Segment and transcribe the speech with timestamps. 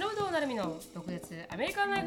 [0.00, 2.06] 篠本なるみの独立アメリカンライ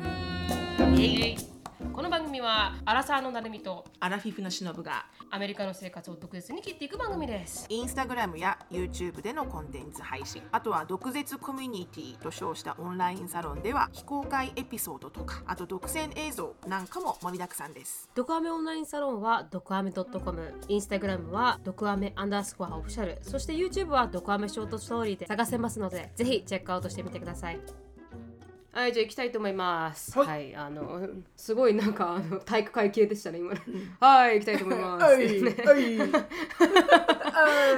[0.95, 1.52] フイエイ。
[1.91, 7.65] この番組はアラサーのなるみとアラフィフのしのぶがアメリカの生活を独舌に切っていく番組です。
[7.69, 10.41] インスタグラムや YouTube でのコンテンツ配信。
[10.51, 18.09] あとは毒舌コミュニティと称したオンラインサロンでは非公開エピソードとかあと独占映像なんかも盛りだくさんです。
[18.15, 23.19] ドクアメオンラインサロンはドクアメ .com インスタグラムはドクアメアンダースコアオフィシャル。
[23.21, 27.59] そして YouTube はドクアメショートストーリーで探せますのでぜひチェックアウトしてみてください
[28.73, 30.17] はいじゃあ行きたいと思います。
[30.17, 33.59] ははいい、あのすごいなんかあの体育会系でしたね今の。
[33.99, 35.55] はい行きたいと思います、ね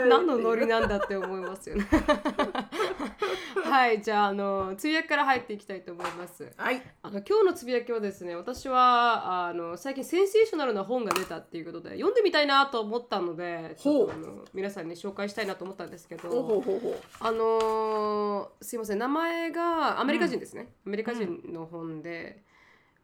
[0.09, 1.87] 何のノリなんだって思いますよね。
[3.63, 6.51] はいじゃああのつぶやきから入っていきたいと思います。
[6.57, 6.81] はい。
[7.01, 16.95] あの今日のつぶやきはですね私はあの最近センセーショナルな本が出たっていうことで読んでみたいなと思ったのでちょっとあの皆さんに紹介したいなと思ったんですけどほうほうほうほう。
[17.19, 22.43] あのーすいません名前がアメリカ人ですね、アメリカ人の本で、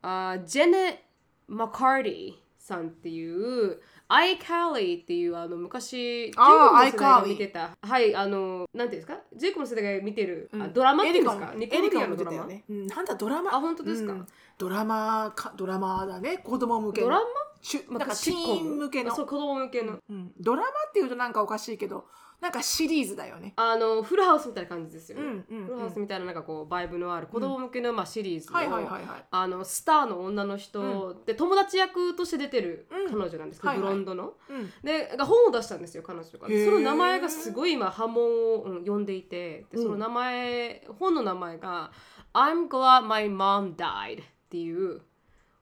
[0.02, 1.08] あジェネ・
[1.48, 3.82] マカーディさんっていう
[4.14, 7.70] アイ・カーリーっていうあの昔ジェイコあーブの世代が見てた。
[7.82, 9.20] はいあのなんていうんですか？
[9.36, 10.74] ジェイコブの世代が見てる、あうん。
[10.74, 11.54] ドラマっていうんですか？
[11.56, 12.64] ニコルディアのドラマ、ね。
[12.70, 12.88] うん。
[12.88, 13.56] なんだドラマ？
[13.56, 14.14] あ本当ですか？
[14.14, 14.28] うん。
[14.58, 16.40] ドラマかドラマだね。
[16.40, 17.08] 子供向けの。
[17.08, 17.26] ドラマ？
[17.62, 19.14] しゅまあなんかティーン向けの。
[19.14, 20.32] あそう子供向けの、うん。
[20.40, 22.06] ドラマっていうとなんかおかしいけど
[22.42, 23.54] なんかシリーズだよね。
[23.56, 25.66] あのフルハウスみたいな感じですよね、うんうんうん。
[25.68, 29.26] フルハウスみたいななんかこうバイブのある子供向けの、まあ、シリーズの、はいはいはいはい。
[29.30, 34.34] あのスターの女の人で友達役として出てるうん彼女なんですけど、はいはいブロンドの。
[34.50, 34.72] うん。
[34.84, 36.48] でが本を出したんですよ彼女が。
[36.48, 39.84] その名前がすごい今波紋を、うん呼んでいてでうん。
[39.84, 41.92] その名前、本の名前が
[42.34, 45.02] 「I'm glad my mom died」っていう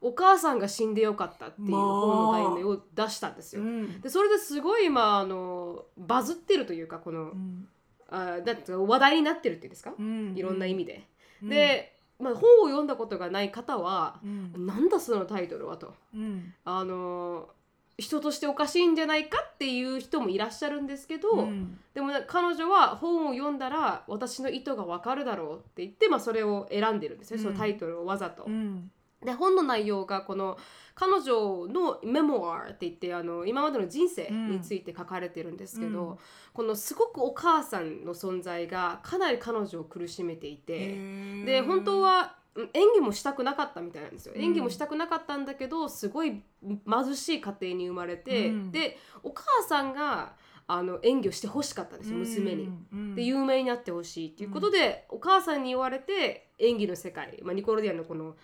[0.01, 3.61] お母さんが死んでよかったっていう本の題名を出したんですよ。
[3.61, 4.01] うん。
[4.01, 7.67] でそれですごい今あのバズってるというかこの、うん。
[8.09, 10.33] あだって話題になってるっていうんですか、うん。
[10.37, 11.03] いろんな意味で。
[11.43, 11.49] うん。
[11.49, 14.65] で、まあ、本を読んだことがない方はう、ん。
[14.65, 15.93] なんだそのタイトルはと。
[16.15, 16.53] うん。
[16.63, 17.49] あの
[17.97, 21.77] 人としておかしいんじゃないかっていう人もいらっしゃるんですけど、うん。
[21.93, 27.43] でもね彼女は本を読んだら私の意図がわかるだろうって言って、まあ、それを選んでるんですね、うん。
[27.43, 28.45] そのタイトルをわざと。
[28.45, 28.89] うん
[29.23, 30.57] で本の内容がこの
[30.95, 36.17] 彼女のメモアって言ってあの今までの人生について書かれてるんですけど、うん。
[36.53, 40.97] このすごくお母さんの存在がかなり彼女を苦しめていて。
[41.45, 44.41] で本当はうん演技もしたくなかったみたいなんですよ、うん。
[44.41, 48.71] 演技もしたくなかったんだけどすごい貧しい家庭に生まれて、うん。
[48.71, 50.33] でお母さんが
[50.67, 52.69] あの演技をしてほしかったんですよ娘に。
[52.91, 53.15] うん。
[53.15, 58.35] で有名になってほしいっていうことで、お母さんに言われて演技の世界、まあ、ニコロディアンのこの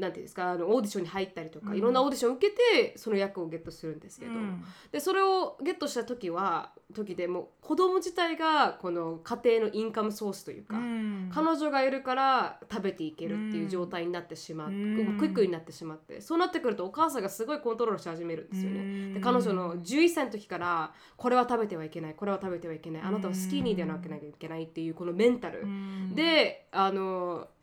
[0.00, 1.76] なんていうんですかあのオーディションに入ったりとか、うん。
[1.76, 4.64] いろんなオーディションを受けてその役をゲットするんですけど、うん。
[4.90, 11.30] でそれをゲットした時は時でもう子供自体がこの家庭のインカムソースというか、うん。
[11.32, 15.18] 彼女がいるから食べていけるっていう状態になってしまって、うん。
[15.18, 18.80] クイックになってしまってそうなってくるとお母さんがすごいコントロールし始めるんですよね。
[18.80, 19.14] うん。
[19.14, 26.14] で彼女の11歳の時からこれは食べてはいけないこれは食べてはいけないあなたはスキーニーでなきゃいけないっていうこのメンタル、うん。
[26.14, 27.59] であのず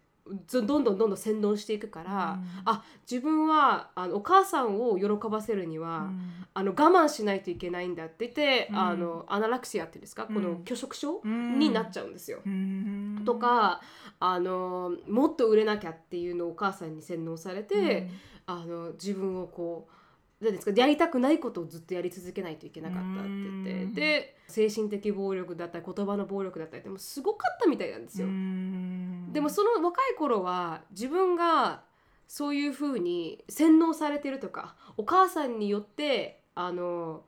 [0.52, 2.46] どんどんどんどん洗脳していくから、うん。
[2.66, 6.22] あ自分はあのお母さんを喜ばせるには、うん。
[6.54, 8.80] あの我慢しないといけないんだって言って、うん。
[8.80, 11.60] あのアナラクシアっていうんですか、このうん拒食症うん。
[11.60, 12.40] になっちゃうんですよ。
[12.46, 13.22] うん。
[13.26, 13.82] とか
[14.20, 18.10] あのもっと売れなきゃっていうのをお母さんに洗脳されて、
[18.46, 19.92] あの自分をこう
[20.40, 23.94] 何ですかやりたくないことをずっとやり続けないといけなかったって言って、うん。
[23.94, 28.28] で精神的暴力だったり言葉の暴力だったりでもすごかったみたいなんですよ。
[28.28, 29.34] うん。
[29.34, 31.84] でもその若い頃は自分が
[32.28, 37.24] そういうふうに洗脳されてるとかお母さんによってあの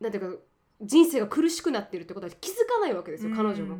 [0.00, 0.42] なんていうか
[0.80, 3.78] 人生が苦しくなってるってことは気づかないわけですよ彼女も。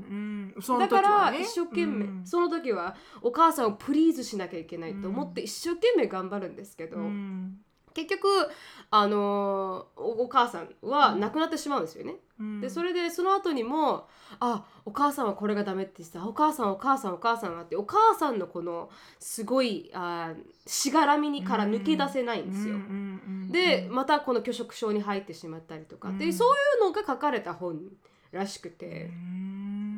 [0.79, 2.23] だから一生懸命、うん。
[2.25, 7.59] その時はお母さんをプリーズしなきゃいけないと思って一生懸命頑張るんですけど、うん
[7.95, 8.29] 結局
[8.91, 12.17] あのーおお母さんは亡くなってしまうんですよね。
[12.39, 12.61] うん。
[12.61, 14.07] でそれでその後にも
[14.41, 16.27] あお母さんはこれがダメって言ってた。
[16.27, 20.35] お母さんお母さんお母さんはってお母さんのこのすごいあ
[20.67, 22.77] しがらみにから抜け出せないんですよ。
[23.51, 26.33] でまたこの拒食症に入ってしまったりとか、でうん。
[26.33, 27.81] そういうのが書かれた本
[28.33, 29.11] らしくて。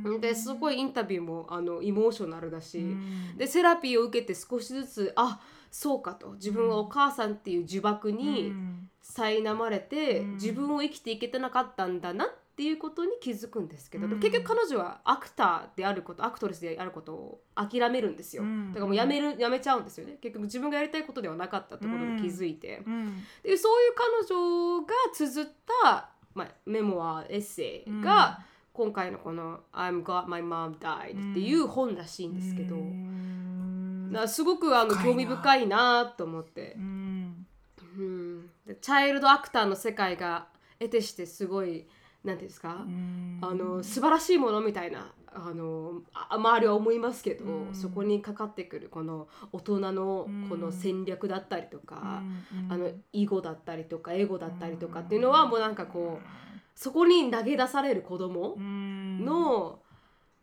[0.05, 0.21] うん。
[0.21, 3.37] ですごいインタビューもあのエモーショナルだし、うん。
[3.37, 5.41] でセラピーを受けて少しずつあ
[5.71, 6.33] そうかと。
[6.33, 8.91] 自分はお母さんっていう呪縛にうん。
[9.03, 10.33] 苛まれて、うん。
[10.35, 18.73] 自分を生きていけてなかったんだなっていうことに気づくんですけど、結局彼女はアクターであることアクトレスであることを諦めるんですよ、うん。
[18.73, 20.17] だからもうやめるやめちゃうんですよね。
[20.23, 23.23] 結局自分がやりたいことではなかったってことに気づいて、うん。
[23.43, 25.49] でそういう彼女が綴っ
[25.83, 28.41] た、まあ、メモアエッセイが、
[28.73, 33.76] 今回のこの「I'm Glad My Mom Died」っていう本らしいんですけど、うん
[34.17, 36.75] だすごくあの興味深いなと思って。
[36.77, 37.47] う、ん。
[37.99, 40.49] うん、でチャイルドアクターの世界が
[40.79, 41.87] 得てしてすごい
[42.25, 43.39] なんていうんですか、うん。
[43.41, 47.75] あの素晴らしいものみたいなあのあ周りは思いますけど、うん。
[47.75, 50.47] そこにかかってくるこの大人のうん。
[50.49, 52.23] この戦略だったりとか、
[52.53, 56.27] うんあの囲碁だったりとかエゴだったりとかっていうのはもうなんかこう
[56.75, 59.25] そこに投げ出される子供うん。
[59.25, 59.79] の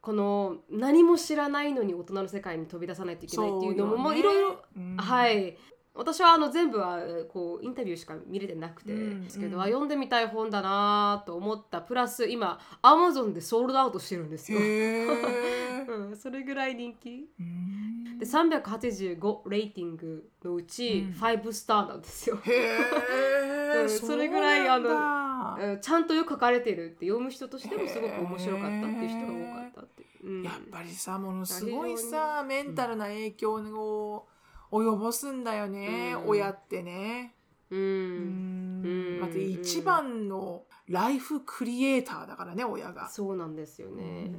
[0.04, 4.98] この何も知らないのに大人の世界に飛び出さないといけないっていうのももういろいろうん。
[4.98, 5.58] はい
[5.96, 7.00] 私はあの全部は
[7.32, 9.62] こうインタビューしか見れてなくてうんですけど、うん。
[9.62, 11.82] あ読んでみたい本だなと思った。
[11.82, 14.58] プラス今アマゾンでソールドアウトしてるんですよ、
[15.88, 17.30] うん、それぐらい人気。
[17.40, 18.18] うん。
[18.18, 21.22] で385レーティングのうちうん。
[21.22, 30.32] 5スターなんですよ、 うんそれぐらいあのちゃんとよく書かれてるって読む人としてもすごく面白かったっていう人が多かったって、う。
[30.32, 34.28] ん、やっぱりさものすごいさメンタルな影響を
[34.74, 36.30] 及ぼすんだよね、うん。
[36.30, 37.36] 親ってね。
[37.70, 38.82] ううん。
[38.84, 39.20] うん。
[39.22, 43.10] まず一番のライフクリエイターだからね親が。
[43.10, 44.32] そうなんですよね、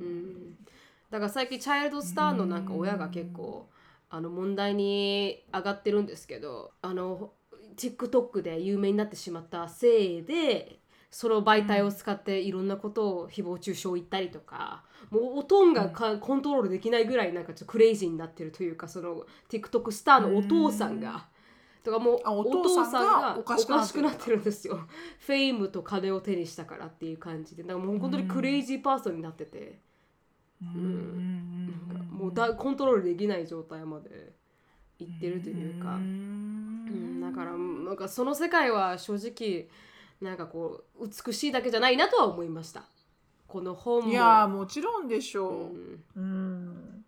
[0.00, 0.10] ううん。
[0.50, 0.56] ん、
[1.10, 3.68] だから最近チャイルドスターのなんか親が結構
[4.10, 7.32] あの問題に上がってるんですけどあの
[7.76, 10.78] TikTok で有名になってしまったせいで
[11.10, 21.26] その媒体を使っていろんなことを誹謗中傷言ったりとかもうおとんがかコントロールできないぐらいなんかちょっとクレイジーになってるというかその TikTok スターのお父さんが。
[21.82, 24.80] とかもうあおお父さんがおおかしくなってるんですよ。
[25.18, 27.62] fame と金を手にしたからっていう感じで。
[27.62, 29.78] だからもう本当に crazy person になってて。
[30.62, 31.66] うん。
[31.88, 31.98] なん。
[31.98, 34.32] かもうだコントロールできない状態まで
[34.98, 37.20] いってるというか、ううんん。
[37.20, 39.68] だからなんかその世界は正直
[40.22, 42.84] なんかこう美しいだけじゃないなとは思いました
[43.46, 44.10] この本も。
[44.10, 45.52] いやーもちろんでしょう。
[45.52, 46.04] うん。
[46.16, 47.04] うん。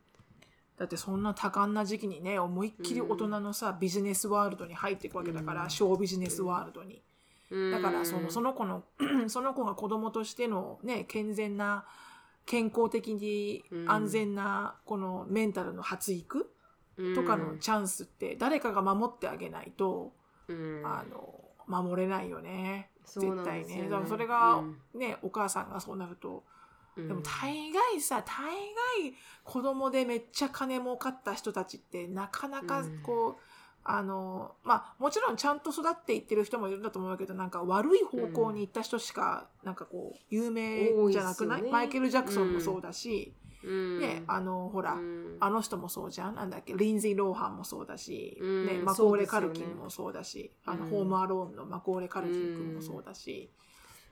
[0.77, 5.71] だってそんな多感な時期にね思いっきり大人のさ、ビジネスワールドに入っていくわけだから、うん。
[5.71, 7.03] ショービジネスワールドに。
[7.51, 7.73] うん。
[7.73, 8.85] だからそのその子の
[9.29, 11.85] その子が子供としてのね健全な
[12.45, 13.91] 健康的にうん。
[13.91, 16.51] 安全なこのメンタルの発育
[17.15, 20.13] とかのチャンスって誰かが守ってあげないと、
[20.49, 20.83] うん。
[20.85, 23.83] あの守れないよね絶対ね。
[23.83, 24.79] ねだからそれがうん。
[24.95, 26.45] ね、お母さんがそうなると。
[26.97, 27.09] うん。
[27.09, 29.15] でも大概さ大概
[29.45, 32.99] 子供でめっちゃ金儲かった人たちってなかなかうん。
[33.03, 33.43] こう、
[33.89, 41.71] あのまあもちろんちゃんと育っていってる人もいるんだと思うけどなんか悪い方向に行った人しか、なんかこう有名じゃなくない、ね。
[41.71, 43.33] マイケル・ジャクソンもそうだし、
[43.65, 44.01] うん。
[44.01, 46.35] ねあのほら、うんあの人もそうじゃん。
[46.35, 48.67] なんだっけリンゼイ・ローハンもそうだし、うん。
[48.67, 53.51] ね、マコーレ・カルキンもそうだし、あのうんホーム・アローンのマコーレ・カルキン君もそうだし、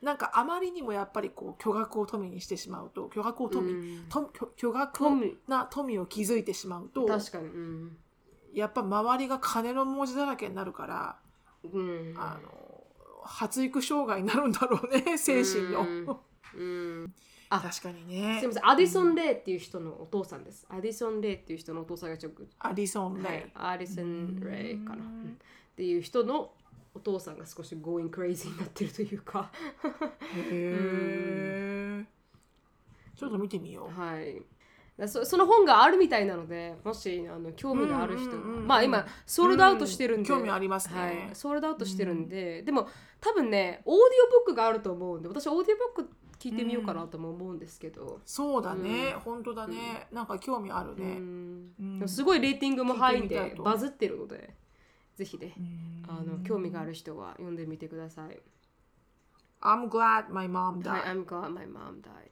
[0.03, 4.05] なんかあまりにもやっぱりこう巨額を富にしてしまうと巨額を富、うん。
[4.09, 5.37] と巨巨額富。
[5.49, 7.49] な富を築いてしまうと確かに。
[7.49, 7.97] うん
[8.55, 11.17] やっぱ周りが金の文字だらけになるから、
[11.73, 12.15] うん。
[12.17, 12.51] あの
[13.23, 17.03] 発育障害になるんだろうね精神の、うん。
[17.03, 17.15] うん
[17.51, 18.39] あ確かにね。
[18.41, 18.69] すみません。
[18.69, 20.67] アディソン・レイっていう人のお父さんです。
[20.69, 25.07] アディソン・レイっていう人のお父さんがちょっとアディソン・レイ、はい、アリソン・レイかな、っ
[25.77, 26.51] ていう人の
[26.95, 29.51] お父さんが少し going crazy になってるというか。
[29.83, 32.05] へえ
[33.17, 34.01] ちょっと見てみよう。
[34.01, 34.35] はい。
[34.35, 34.43] だ
[35.07, 40.39] そその本があるみたいなのでもしあの興味がある人まあ今ソールドアウトしてるんで、うん。
[40.39, 41.01] 興味ありますね。
[41.01, 42.89] はい、ソールドアウトしてるんで、でも
[43.21, 49.21] 多分ねオーディオブックがあると思うんで私オーディオブック聞いてみようかなとも思うんですけど、そうだね、うん。
[49.21, 54.55] 本当だね、なんか興味あるうね、すごいレーティングもハイ聞いてバズってるので
[55.17, 56.05] ぜひねうん。
[56.07, 58.39] あの興味がある人は読んでみてください。
[59.63, 62.24] I'm glad my mom はい、died、I'm glad my mom died.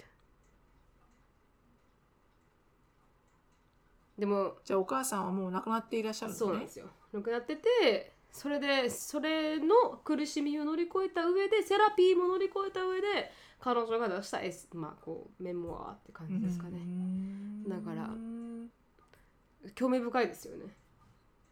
[4.22, 6.38] でも、じゃあお母さんはもう亡くなっていらっしゃるのね。
[6.38, 6.86] そうなんですよ。
[7.12, 16.78] 亡くなってて、それで、それの苦しみを乗り越えた上で、セラピーも乗り越えた上で、彼女が出したエス、まあ、こう、メモアって感じですかね。
[16.78, 18.10] ねだから
[19.74, 20.66] 興味深いですよね。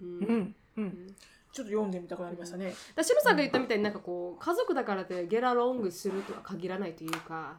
[0.00, 0.18] うん。
[0.18, 1.16] うんうん。
[1.52, 7.56] ちょっと読んでみたくなりましたね、だしのさんが言ったみたいになんかこう家族だからでゲラロングするとは限らないというか、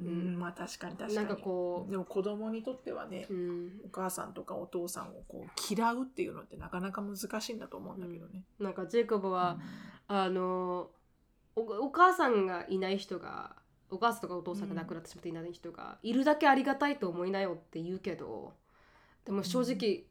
[0.00, 0.38] うん。
[0.38, 1.14] まあ確かに確かに。
[1.14, 9.58] なんかこうでも子供にとってはね、うん、お母さんとかお父さんをこう嫌うっていうのってなかなか難しいんだと思うんだけどね、なんかジェイコブは、
[10.08, 10.90] あの
[11.54, 13.56] おお母さんがいない人が
[13.90, 18.54] お母さんとかお父さんが亡くなってしまっていない人が、いるだけありがたいと思いなよって言うけど
[19.24, 20.04] でも正直、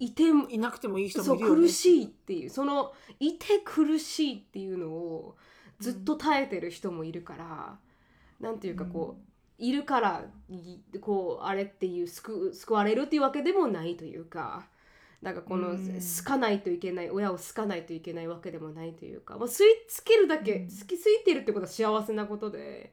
[0.00, 1.60] いてもいなくてもいい人もいるよね。
[1.62, 5.36] 苦しいっていうそのいて苦しいっていうのを
[5.80, 7.78] ずっと耐えてる人もいるから、
[8.40, 14.66] なんていうかこう、いるからいこうあれっていう救う救われるっていうわけでもないというか。
[15.22, 22.92] なんかこのうん好かないといけない親を好かないといけないわけでもないというかもう吸いつけるだけうん好きすいてるってことは幸せなことで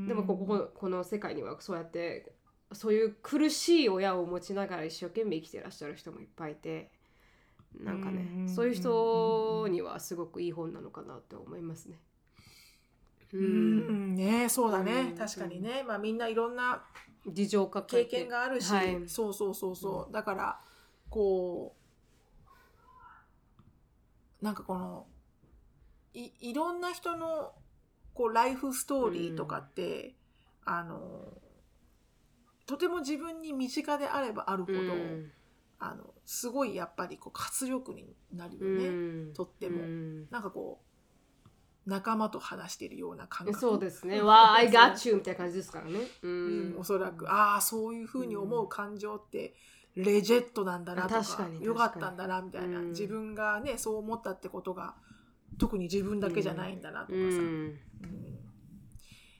[0.00, 2.32] でもこうんここの世界にはそうやって
[2.72, 6.90] そういう苦しい親を持ちながら一生懸命生きてらっしゃる人もいっぱいいて
[7.80, 12.00] なんかね、うんそういう人にはすごくいい本なのかなって思いますね。
[13.32, 14.12] ううん。
[14.12, 15.18] んねそうだね、うん。
[15.18, 16.84] 確かにね、まあみんないろんな
[17.26, 18.16] 事情を抱え経て。
[18.20, 19.08] 験があるし、はい。
[19.08, 20.12] そうそうそうそう。
[20.12, 20.60] だから
[21.10, 21.76] こ
[24.40, 25.06] うなんかこの
[26.14, 27.52] いいろんな人の
[28.14, 30.14] こうライフストーリーとかって、
[30.64, 31.32] あの
[32.66, 35.32] とても自分に身近であればあるほど、うん。
[35.78, 38.88] あのすごいやっぱりこう活力になるようね、
[39.30, 39.34] ん。
[39.34, 40.28] とっても、うん。
[40.30, 40.84] なんかこう
[41.88, 43.58] 仲間と話しているような感覚。
[43.58, 44.20] そうですね。
[44.20, 46.00] わあ、I got you みたいな感じですからね。
[46.22, 49.54] ううんん、おそらくああそういうふうに思う感情って
[49.94, 52.88] レジェットなんだなとか確かによかったんだなみたいな、うん。
[52.90, 54.94] 自分がねそう思ったってことが
[55.58, 57.24] 特に自分だけじゃないんだなとかさ、うん。
[57.24, 57.78] うん。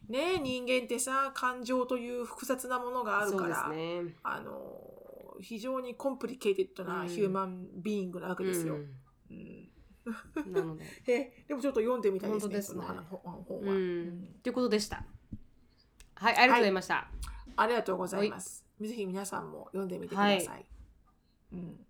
[0.08, 4.16] ねえ人間ってさ感情という複雑なものがあるから、すね。
[4.22, 7.08] あの非常に complicated なうん。
[7.08, 8.76] human being なわけですよ。
[8.76, 8.80] うん。
[8.80, 9.68] うん
[10.46, 10.84] なので。
[11.06, 15.04] えでもちょっと読んでみたいですねですね本本は、うんうんということでした。
[16.14, 17.10] はい、ありがとうございました。
[17.56, 18.64] ありがとうございます。
[18.80, 20.66] ぜひ皆さんも読んでみてください。
[21.52, 21.86] うん、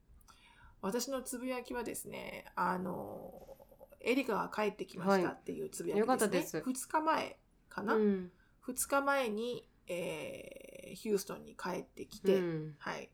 [0.81, 3.57] 私のつぶやきはですね、あの、
[4.01, 6.07] エリカが帰ってきましたっていうつぶやきですね。
[6.07, 8.33] よかったです2日前かな、うん。
[8.67, 13.11] ?2 日前に、えーヒューストンに帰ってきて、うんはい。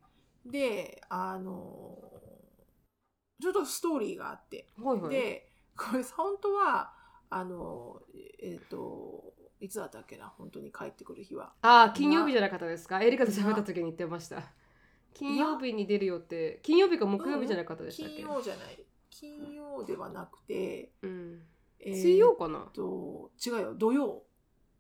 [0.47, 2.14] で、あの、
[3.45, 5.11] ちょっとストーリーがあって、はいはい。
[5.15, 6.93] で、これ本当は、
[7.31, 8.03] あの、
[8.43, 11.53] えっ、と、いつだったっけな、本当に帰ってくる日は。
[11.63, 13.03] ああ、金曜日じゃなかったですか？
[13.03, 14.43] エリカと喋った時に言ってました。
[15.13, 18.79] 金曜日に出るよって、金曜日か木曜日じゃなかったでしたっ金け、曜じゃない。
[19.11, 21.43] 金曜ではなくて、うん、
[21.79, 22.67] えー水曜かな？
[22.73, 23.75] と違うよ。
[23.75, 24.25] 土曜。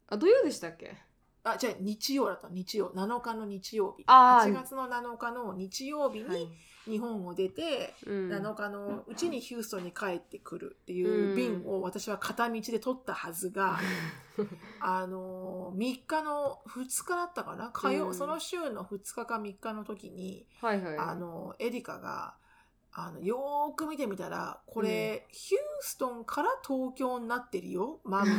[0.08, 0.96] あ、土曜でしたっけ？
[1.44, 2.48] あじゃあ日曜だった。
[2.48, 2.90] 日曜。
[2.90, 4.04] 7日の日曜日。
[4.06, 4.50] あー。
[4.50, 6.38] 8月の7日の日曜日はい。
[6.40, 6.52] に
[6.86, 8.30] 日本を出て、うん。
[8.30, 13.78] 7日のうちにヒューストンに帰ってくるっていう便を私は片道で取ったはずが、
[14.80, 17.70] あの3日の2日だったかな？
[17.70, 18.14] 火曜、うん。
[18.14, 20.98] その週の2日か3日の時にはいはい。
[20.98, 22.36] あのエリカが
[22.96, 28.34] あのよーく見てみたらこれ、ヒューストンから東京になってるよマミっ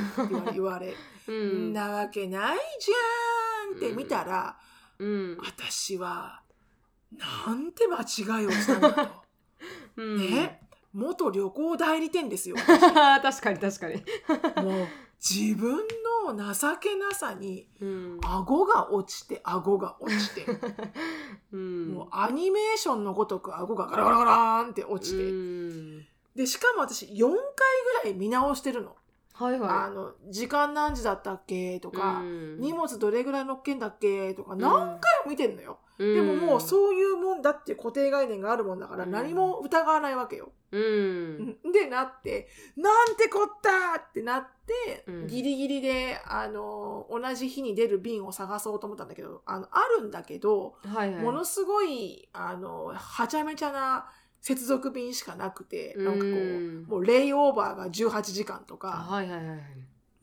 [0.45, 0.93] て言われ
[1.27, 4.57] うん、なわけないじゃんって見たら、
[4.97, 6.41] うん、私は
[7.17, 9.09] なんて間違いをしたんだと。
[9.97, 10.61] うん、ね？
[10.93, 12.55] 元旅行代理店ですよ。
[12.55, 13.95] 確かに確かに。
[14.63, 14.87] もう
[15.19, 15.77] 自分
[16.25, 20.45] の情けなさにうん、顎が落ちて顎が落ちて、
[21.51, 27.39] うん、もうアニメーションのごとく顎がガラガラガラーンって落ちて、うん、でしかも私4回ぐ
[28.03, 28.95] らい見直してるの。
[29.33, 29.69] はいはい。
[29.69, 35.79] あの時間何時だったっけとか、うん荷物どれぐらい乗っけんだっけとか何回も見てんのよ。
[35.97, 39.11] うん、でももうそういうもんだって固定概念があるもんだからうん。
[39.11, 40.51] 何も疑わないわけよ。
[40.71, 45.27] うん、でなってなんてこったってなって、うん。
[45.27, 51.23] ギリギリであの同じ日に出る便を探そうと思ったんだけどあのあるんだけど、はいはい。
[51.23, 54.09] ものすごいあのはちゃめちゃな
[54.41, 59.57] 接続便しかなくて、なんかこううんもうレイオーバーが18時間とか、はいはいはい。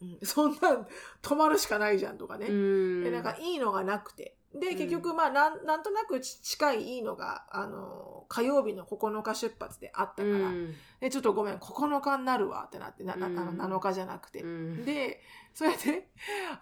[0.03, 0.19] うん。
[0.23, 0.87] そんなん
[1.23, 2.47] 泊まるしかないじゃんとかね。
[2.47, 3.05] うん。
[3.05, 4.79] でなんかいいのがなくてでうん。
[4.79, 10.75] 結局まあなんなんとなくち近いいいのがあの火曜日の9日出発であったから、うん。
[11.01, 13.61] でちょっとごめん9日になるわってなってななあのうん。
[13.61, 14.85] 7日じゃなくて、うん。
[14.85, 15.21] で
[15.55, 16.09] それで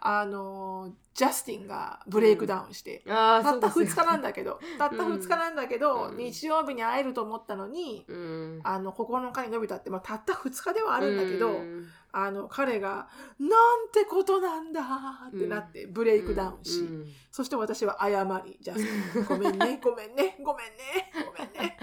[0.00, 6.16] あのジャスティンがブレイクダウンして、ああ、たった2そうですよ日なんだけどたった2日なんだけど、うん。
[6.16, 8.60] 日曜日に会えると思ったのに、うん。
[8.64, 11.86] あの9日に伸びたって、まあ、たった2日ではあるんだけど、うん。
[12.12, 14.82] あの彼が「なんてことなんだ」
[15.28, 17.06] ってなってブレイクダウンし、うん。
[17.30, 21.78] そして私は謝りジャスティンごめんね ごめんねごめんねごめんね。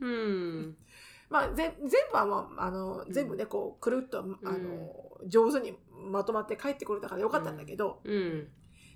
[0.00, 0.76] うん。
[1.30, 8.48] まあ、ぜ全部は、まあ、あの全部ねこうくるっとあの、上手にまとまって帰ってくれたからよかったんだけど、うん。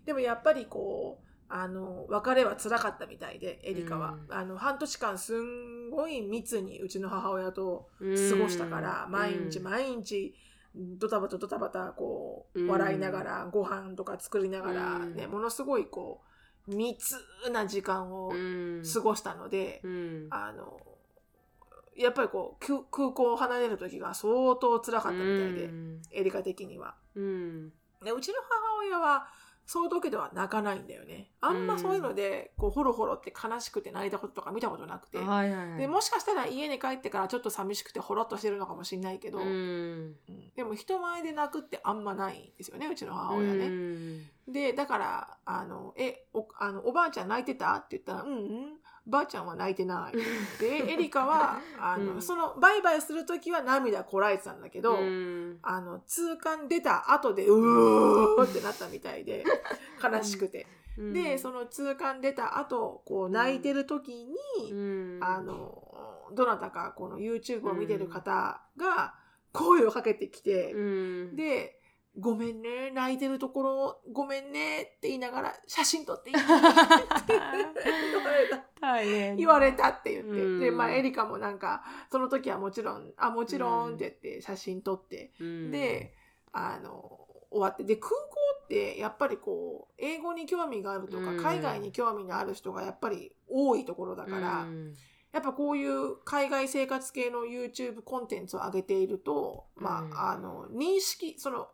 [0.05, 4.35] でもやっぱりこうあの別れは辛かったみたいでエリカは、うん。
[4.35, 10.35] あの半年間すんごい密にうちの母親と過ごしたから、毎日毎日
[10.75, 12.69] ドタバタドタバタこううん。
[12.69, 15.15] 笑いながらご飯とか作りながら、うん。
[15.15, 16.23] ねものすごいこ
[16.69, 17.15] う密
[17.53, 18.83] な時間をうん。
[18.93, 20.27] 過ごしたので、うん。
[20.31, 20.81] あの
[21.99, 26.95] やっぱりこう空空港を離れる時が相当辛かったみたいで、うんエリカ的には。
[27.15, 27.73] うん。
[28.05, 29.27] でうちの母親は
[29.69, 31.33] そういう時では泣かないんだよね。
[31.41, 35.19] あんまそういうので、こう、ホロホロって悲しくて泣いたこととか見たことなくて。
[35.19, 35.79] はいはいはい。
[35.79, 39.47] でもしかしたら家に帰ってからちょっと寂しくてホロッとしてるのかもしれないけど、うん。
[39.47, 40.17] うん
[40.55, 43.67] でも人前で泣くってあんまないんですよね、うちの母親ね。
[43.67, 47.75] うんで、だから、あの、え、お、あの、おばあちゃん泣いてた？
[47.75, 50.17] って言ったら、うんうん、ばあちゃんは泣いてない。
[50.61, 52.23] で、エリカは、あの、うん。
[52.23, 55.59] その、バイバイするときは涙こらえてたんだけど、うん。
[55.63, 59.45] あの、通関出た後で、うーってなったみたいで、
[60.03, 60.67] 悲しくて。
[60.99, 64.27] で、その通関出た後、こう、泣いてるとき
[64.59, 65.19] に、うん。
[65.23, 69.15] あの、どなたか、この YouTube を見てる方が、
[69.53, 70.79] 声をかけてきて、う
[71.33, 71.76] ん、で、
[72.19, 76.37] ごめんね、泣いてるところ、ごめんねって言いながら、写真撮っていい？
[76.41, 76.45] って
[77.33, 77.39] 言
[78.25, 78.65] われた。
[78.81, 80.31] 大変言われたって言って。
[80.31, 80.61] うん。
[80.61, 85.71] で、まあ、エリカもなんか、その時はもちろん、あ、もちろんって言って写真撮って、うん。
[85.71, 86.15] で、
[86.53, 87.85] あの、終わって。
[87.85, 88.17] で、空港
[88.65, 91.37] って、やっぱりこう、英語に興味があるとか、うん。
[91.43, 94.95] 海外に興味のある人がやっぱり多いところだから、うん。
[95.33, 100.15] やっぱこういう海外生活系の YouTube コンテンツを上げていると、まうん。
[100.15, 101.69] あ、あの、認識、その、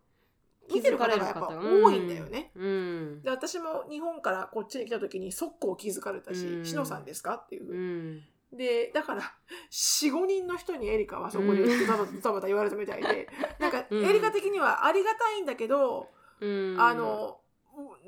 [0.69, 1.87] 気見てるづかれる方がやっぱ方が。
[1.87, 2.50] 多いんだよね。
[2.54, 3.23] うん。
[3.23, 7.35] で、私も日本からこっちに来た時に速攻気づかれたし、うんしのさんですか？
[7.35, 7.64] っていう。
[7.66, 7.83] ふううに。
[8.19, 8.23] ん。
[8.52, 9.23] で、だから、
[9.71, 11.87] 4、5人の人にエリカはそこでうん。
[11.87, 13.28] ドタバタドタバタ言われたみたいで、
[13.59, 14.04] なんか、うん。
[14.04, 16.76] エリカ的にはありがたいんだけど、うん。
[16.78, 17.40] あの、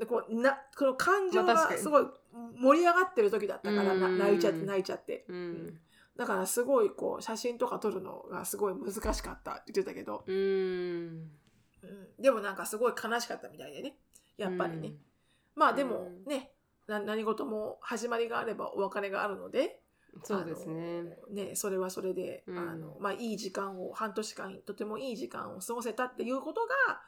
[0.00, 2.06] うこうなこの感情がすごい
[2.60, 4.18] 盛り上がってる時だったから、なうん。
[4.18, 5.24] 泣いちゃって泣いちゃって。
[5.28, 5.80] うん。
[6.16, 11.30] だからすごいこう写真とか撮るのがすごい難しかったって言ってたけど、うん
[11.84, 12.22] うん。
[12.22, 13.96] でもなんかすごい悲しかったみたいでね。
[14.36, 14.92] やっぱりね、
[15.54, 16.42] まあでもうん。
[16.86, 19.80] 何事も始まりがあればお別れがあるので
[20.22, 21.02] そうですね。
[21.30, 22.58] ねそれはそれで、うん。
[22.58, 27.00] あのまあ、いい時間を半年間とてもいい時間を過ごせたっていうことが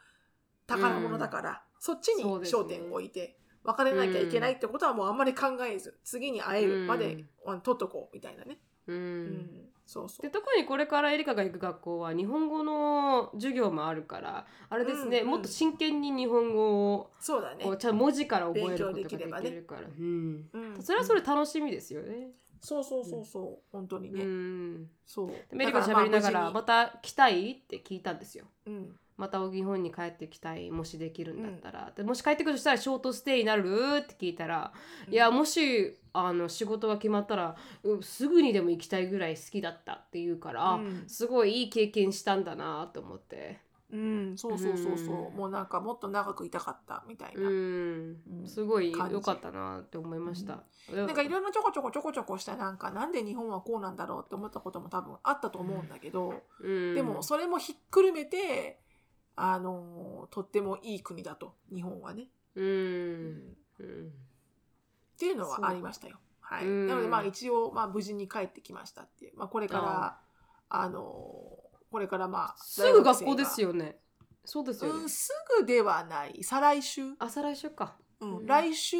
[0.65, 10.21] 宝物だから、そっちに焦点を置いて、別れなきゃいけないってことはもうあんまり考えず次に会えるまで、あの取っとこうみたいなね、ううんんそうそう。
[10.21, 17.63] で特にこれからエリカが行く学校は日本語の授業もあるからあれですね、うんうんもっと真剣に日本語をそうだね。
[17.63, 20.49] こうちゃんと文字から覚えることができるから、うん。
[20.53, 20.83] うん。
[20.83, 22.31] それはそれ楽しみですよね。
[22.61, 24.11] そうそうそうそう、本当に。
[24.11, 25.29] ね、うん、そう。
[25.29, 28.45] でメリカ喋りながら「また、た来たい?」って聞いたんですよ。
[28.65, 33.63] うん、また日本に帰ってきたいもしできるんだったら、でもし帰ってくるとしたらショートステイになる
[33.99, 34.71] って聞いたら、
[35.09, 41.03] いやもしあの仕事が決まったらうすぐにでも行きたいぐらい好きだったって言うから、うん。
[41.07, 43.59] すごいいい経験したんだなと思って。
[43.89, 45.37] うん、そうそうそうそう、うん。
[45.37, 48.17] もうなんかもっと長くいたかったみたいな、うん。
[48.41, 48.47] うん。
[48.47, 56.95] すごい良かったなって思いました、なんかいろんなちょこちょこちょこちょこしたなんかなんで日本はこうなんだろうって思ったことも多分あったと思うんだけど、うん。
[56.95, 58.79] でもそれもひっくるめて
[59.37, 66.17] あのとってもいい国だと日本はね、うん、っていうのはありましたよ。
[66.41, 66.69] はい、う。
[66.69, 70.17] んなのでまあ一応まあ無事に帰ってきましたっていう、まあ、これから
[70.69, 70.99] あの
[71.91, 73.97] これからまあすぐ学校ですよ、よね
[74.43, 76.43] そうですよね、うん、すぐではない。
[76.43, 77.95] 再来週、朝来週か。
[78.21, 78.37] うん。
[78.37, 78.45] うん。
[78.47, 78.97] 来週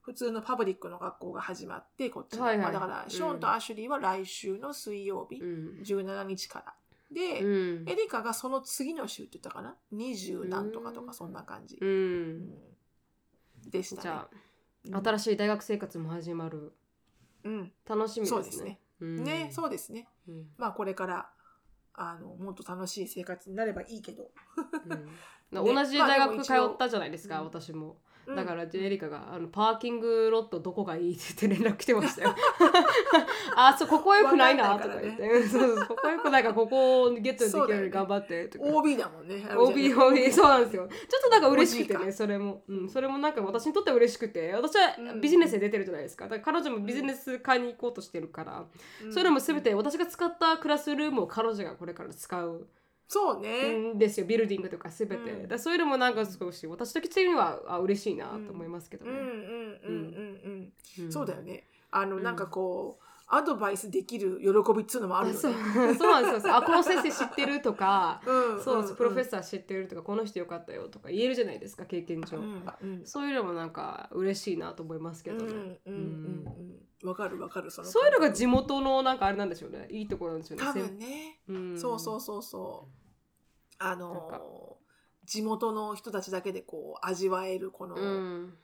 [0.00, 2.62] 普通のパブリックの学校が始まってこっちの、はいはい。
[2.62, 6.74] まあ、だからうんショーンとアシュリーは来週の水曜日、うん、17日から
[7.10, 7.88] で、うん。
[7.88, 12.38] エリカがその次の週って言ったかな？20何とかとうんかそんな感じ、ううん。
[12.40, 12.50] ん
[13.70, 14.02] でしたね。
[14.02, 14.28] じゃ
[14.86, 14.94] うん。
[14.96, 16.72] あ新しい大学生活も始まる。
[17.44, 17.72] うん。
[17.88, 18.36] 楽しみですね。
[18.36, 18.80] そうですね。
[19.00, 19.24] うん。
[19.24, 20.08] ねそうですね。
[20.28, 20.46] うん。
[20.58, 21.30] まあこれから
[21.94, 24.30] あのもっと楽しい生活になればいいけど、
[24.86, 25.08] うん。
[25.50, 32.34] 同じ大学通ったじゃないですか、うん私もうんだからエリカがあのパーキングロットどこがいいって連絡来てましたよ。
[33.56, 38.64] あ、そうここはよくないなとか言って、うんそうそうここはよくないからここをゲットできるように頑張ってとか。
[38.66, 40.86] OB だもんね OB、OB、そうなんですよ。
[40.86, 42.62] ちょっとなんか嬉しくてね、それも。
[42.68, 46.28] うん、それもなんか私にとっては嬉しくて、私はうんビジネスで出てるじゃないですか。
[46.28, 48.64] だから彼女もビジネス化に行こうとしてるから、
[49.04, 52.66] うんそれも全て私が使ったクラスルームを彼女がこれから使う
[53.08, 55.14] そうね、んですよ、ビルディングとか全て。
[55.14, 55.48] うん。
[55.48, 59.10] だそういうのもなんか少し、私的にはあ嬉しいなと思いますけどね。
[59.10, 59.16] うん。
[59.16, 61.12] うんうんうんうん、ん。
[61.12, 61.64] そうだよね。
[61.90, 65.52] あの、うんなんかこうアドバイスできる喜びっつうのもあるよねそう
[65.94, 66.56] そうなんですよ。
[66.56, 72.38] あ、この先生知ってるとか、うんそうそう、プロフェッササー知ってるとか、この人よかったよとか言えるじゃないですか、経験上。
[72.38, 75.80] うんうんそういうのもなんか嬉しいなと思いますけどね。
[75.86, 79.86] うんうんわかるわかるそのそういうのが感地元のなんかあれなんでしょうね。
[79.90, 80.64] いいところなんですよね。
[80.64, 84.78] 覚多分ね、うんそうそうそうそうあの
[85.24, 88.58] 地元の人たちだけでこう味わえるこの、うん。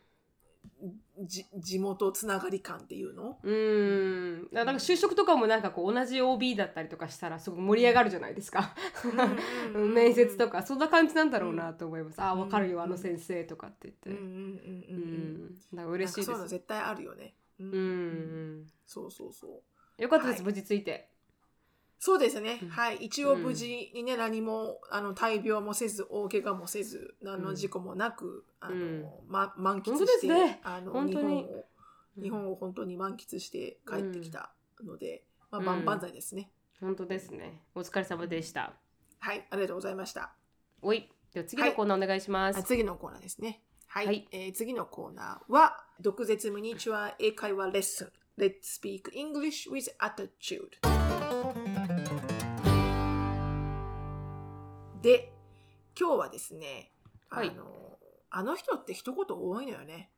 [1.22, 3.38] じ地元つながり感っていうの？
[3.42, 4.48] うん。
[4.52, 8.74] だから就職とかもなんかこう同じ OB だったりとかしたらすごく盛り上がるじゃないですか。
[9.74, 10.62] 面接とか。
[10.62, 13.76] そんな感じなんだろうなと思います、ああ分かるよあの先生とかって。
[13.84, 14.44] 言ってうんうんうんう
[14.90, 15.44] うん。
[15.46, 16.30] んだから嬉しいです。
[16.30, 17.34] なんかそういうの絶対あるよね。
[17.60, 17.76] うんうんう
[18.62, 18.66] ん。
[18.86, 19.62] そうそうそ
[19.98, 20.02] う。
[20.02, 20.46] よかったです、はい。
[20.46, 21.08] 無事ついて
[22.04, 22.58] そうですね。
[22.62, 22.96] うんはい。
[22.96, 31.64] 一応無事にね、何も、あの、大病もせず、大怪我もせず、何の事故もなく、あの、うんま、満喫して、すねあの、日本を、
[32.20, 34.52] 日本を本当に満喫して帰ってきた
[34.84, 36.50] ので、まあ、うん万々歳ですね。
[36.78, 38.74] 本当ですねお疲れ様でした
[39.20, 39.46] はい。
[39.48, 40.34] ありがとうございました。
[40.82, 43.62] おいでは次のコーナーお願いします、あ次のコーナーですね。
[43.86, 44.06] はい。
[44.06, 48.12] はいえー次のコーナーは、毒舌ミニチュア英会話レッスン。
[48.36, 50.93] Let's speak English with attitude.
[55.04, 55.30] で、
[56.00, 56.90] 今日はですね、
[57.28, 57.52] あの、はい。
[58.30, 60.10] あの人って一言多いのよね。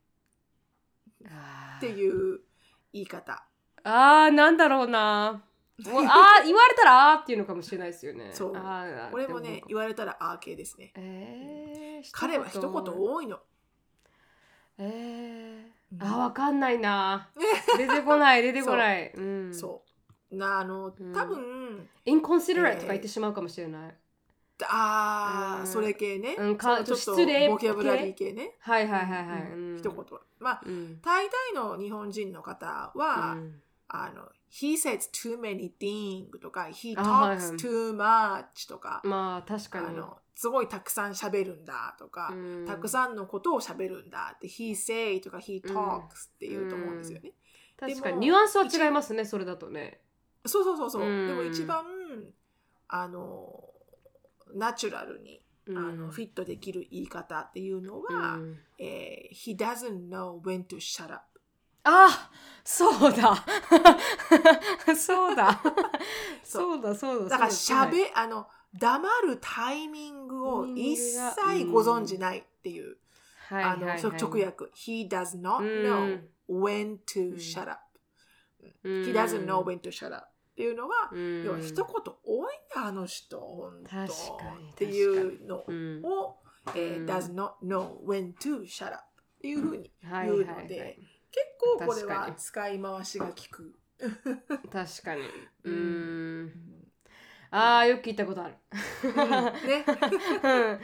[1.25, 2.39] あっていう
[2.93, 3.45] 言い方。
[3.83, 5.29] あーなんだろうな。
[5.31, 8.31] あー言われたらあーっていうのかもしれないですよね。
[8.33, 8.53] そう。
[8.57, 10.93] あーこれもねで、言われたらアー系ですね。
[10.95, 13.41] えー、彼は一言多いの。
[14.79, 15.99] えうん。
[15.99, 17.29] ー、あわかんないな。
[17.77, 19.11] 出てこない出てこない。
[19.13, 19.21] う。
[19.49, 19.53] ん。
[19.53, 19.83] そ
[20.31, 20.37] う。
[20.37, 21.13] なあの、うん。
[21.13, 23.97] 多分、インコンシデレえーとか言ってしまうかもしれない、
[24.65, 25.67] ああ、うん。
[25.67, 26.37] それ系ね。
[26.39, 28.57] うんかちょっと失礼ボキャブラリー系ね。
[28.61, 30.05] はいはいはいはい、うん一言。
[30.39, 31.01] まあ、うん。
[31.03, 33.61] 大体の日本人の方は、うん。
[33.89, 37.47] あの、he says too many things とか、he あはいはい。
[37.47, 39.87] talks too much とか、まあ確かに。
[39.87, 42.65] あの、すごいたくさん喋るんだとか、うん。
[42.67, 47.33] たくさんのことを喋るんだって、he say とか he talks って言うと思うんですよね。
[47.79, 48.19] 確かに。
[48.19, 50.01] ニュアンスは違いますねそれだとね。
[50.47, 51.03] そうそうそうそう。
[51.03, 51.29] うん。
[51.29, 51.85] でも一番、
[52.89, 53.71] あの、
[54.55, 55.79] ナチュラルに、うん。
[55.79, 58.59] あのフィットできる言い方っていうのは、うん。
[58.79, 61.23] えー he doesn't know when to shut up.
[61.85, 62.31] あ
[62.65, 63.45] そうだ。
[64.97, 65.61] そうだ。
[66.45, 66.83] そう。
[66.83, 67.39] だそうだだ。
[67.39, 72.97] からそうだ喋、あの、黙るタイミングを一切ご存じないっていう、
[73.49, 74.03] はいあの、はい。
[74.03, 74.65] はい直訳。
[74.75, 77.37] he does not う know ん when to うん。
[77.37, 77.81] shut up.
[78.83, 79.03] うん。
[79.05, 80.27] He doesn't know when to shut up.
[80.57, 81.43] っていうのは、うん。
[81.45, 81.85] 要は一言
[82.25, 84.13] 多いんだ、あの人、本当。
[84.73, 86.03] っていうのうん。
[86.03, 86.37] を、
[86.75, 87.07] えーうん。
[87.07, 90.99] does not know when to shut up っていうふうにはい言うはいはいので、
[91.31, 93.79] 結構これは使い回しが効く。
[94.73, 95.21] 確かに。
[95.65, 96.47] ううん。
[96.47, 96.53] ん
[97.51, 98.55] ああよく聞いたことある。
[99.67, 99.85] ね。
[99.87, 99.93] う
[100.73, 100.81] ん。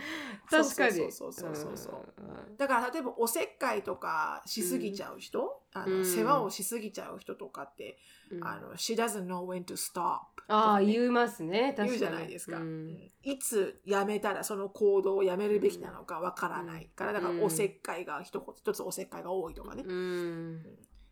[0.50, 2.14] 確かにそうそうそうそうそう。
[2.18, 2.56] うん。
[2.58, 6.04] だから例えばおせっかいとかしすぎちゃう人、あのうん。
[6.04, 7.98] 世話をしすぎちゃう人とかって、
[8.30, 8.44] うん。
[8.46, 10.86] あの she doesn't know when to stop ああとかね。
[10.92, 11.74] 言いますね。
[11.76, 12.86] 言うじゃないですか、ううん。
[12.88, 17.42] んいつやめたらその行動をやめるべきなのかわからないからだからうん。
[17.44, 20.62] おせっかいが一言一つおせっかいが多いとかね、うっん。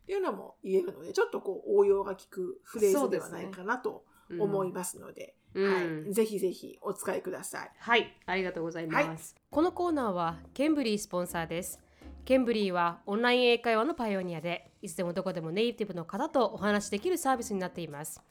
[0.05, 4.03] ていうのも言えるのでちょっとこう応用が効くフレーズではないかなと
[4.39, 5.73] 思いますのでうん。
[5.73, 7.71] はい、ぜひぜひお使いください。
[7.77, 9.35] はい、ありがとうございます。
[9.49, 11.79] このコーナーはケンブリースポンサーです。
[12.25, 18.21] ケンブリーはオンライン英会話のパイオニアで、いつでもどこでもネイティブの方とお話しできるサービスになっています。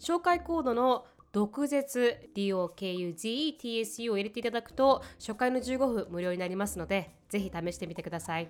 [0.00, 8.48] 紹介コードの毒舌 DOKUGETSU を入れていただくと初回の15分無料になりますのでぜひ試してみてください。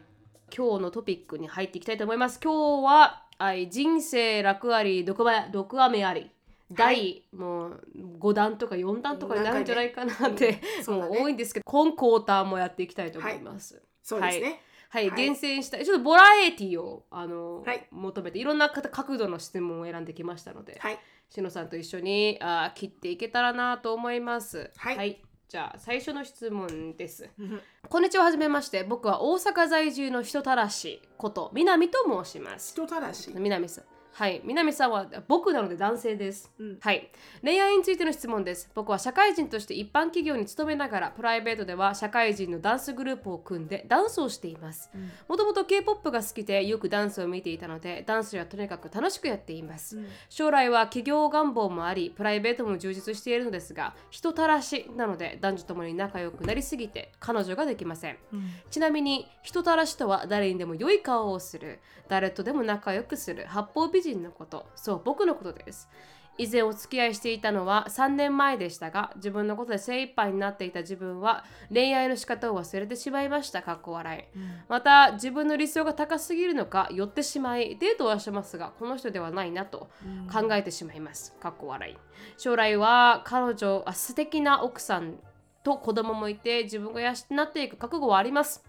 [0.55, 2.39] 今日のトピックに入っていきたいと思います。
[2.43, 6.31] 今日ははい人生楽あり毒ば毒雨あり。
[6.73, 7.81] 第、もう
[8.19, 11.15] 5弾とか4弾とかになるんじゃないかなって、そうだね。
[11.15, 13.83] もう多いんですけど今クォーターもやっていきたいと思います。
[14.03, 14.45] そうですね。
[14.45, 14.61] はい、
[14.95, 20.99] はい厳選したちょっとボラエティをあの、はい求めていろんな方角度の質問を選んできましたので、はい。
[21.29, 24.71] しのさんと一緒にあー切っていけたらなと思います。
[24.77, 27.29] はいじゃあ最初の質問です。
[27.39, 28.85] うんこんにちははじめまして。
[28.85, 32.75] 僕は大阪在住の人たらしこと南と申します。
[32.75, 33.33] 人たらし。
[33.35, 33.85] 南さん。
[34.17, 37.11] はい、南さんは僕なので男性です、うんはい。
[37.43, 38.71] 恋愛についての質問です。
[38.73, 44.89] 僕は社会人として一般企業に勤めながら、プライベートでは社会人のダンスグループを組んでダンスをしています。
[45.29, 49.99] もともと K-POP が好きでよくダンスを見ていたので、ダンスはとにかく楽しくやっています。
[49.99, 58.19] うん将来は企業願望もあり、プライベートも充実しているのですが、人たらしなので男女ともに仲良くなりすぎて彼女ができません。
[58.33, 64.67] うんちなみに人たらしとは誰にでも良い顔をする誰とでも仲良くする八方美人のこと。
[64.75, 65.89] そう僕のことです。
[66.37, 73.63] 以前お付き合いしていたのは3年前でしたが自分のことで精一杯になっていた自分は恋愛の仕方を忘れてしまいました。
[73.63, 74.39] かっこ笑い。
[74.69, 79.89] また自分の理想が高すぎるのか寄ってしまいデートはしますがこの人ではないなと
[80.33, 81.35] 考えてしまいます。
[81.41, 81.97] かっこ笑い。
[82.37, 85.19] 将来は彼女あ素敵な奥さん
[85.63, 88.63] と子供もいて自分が養っていく覚悟はあります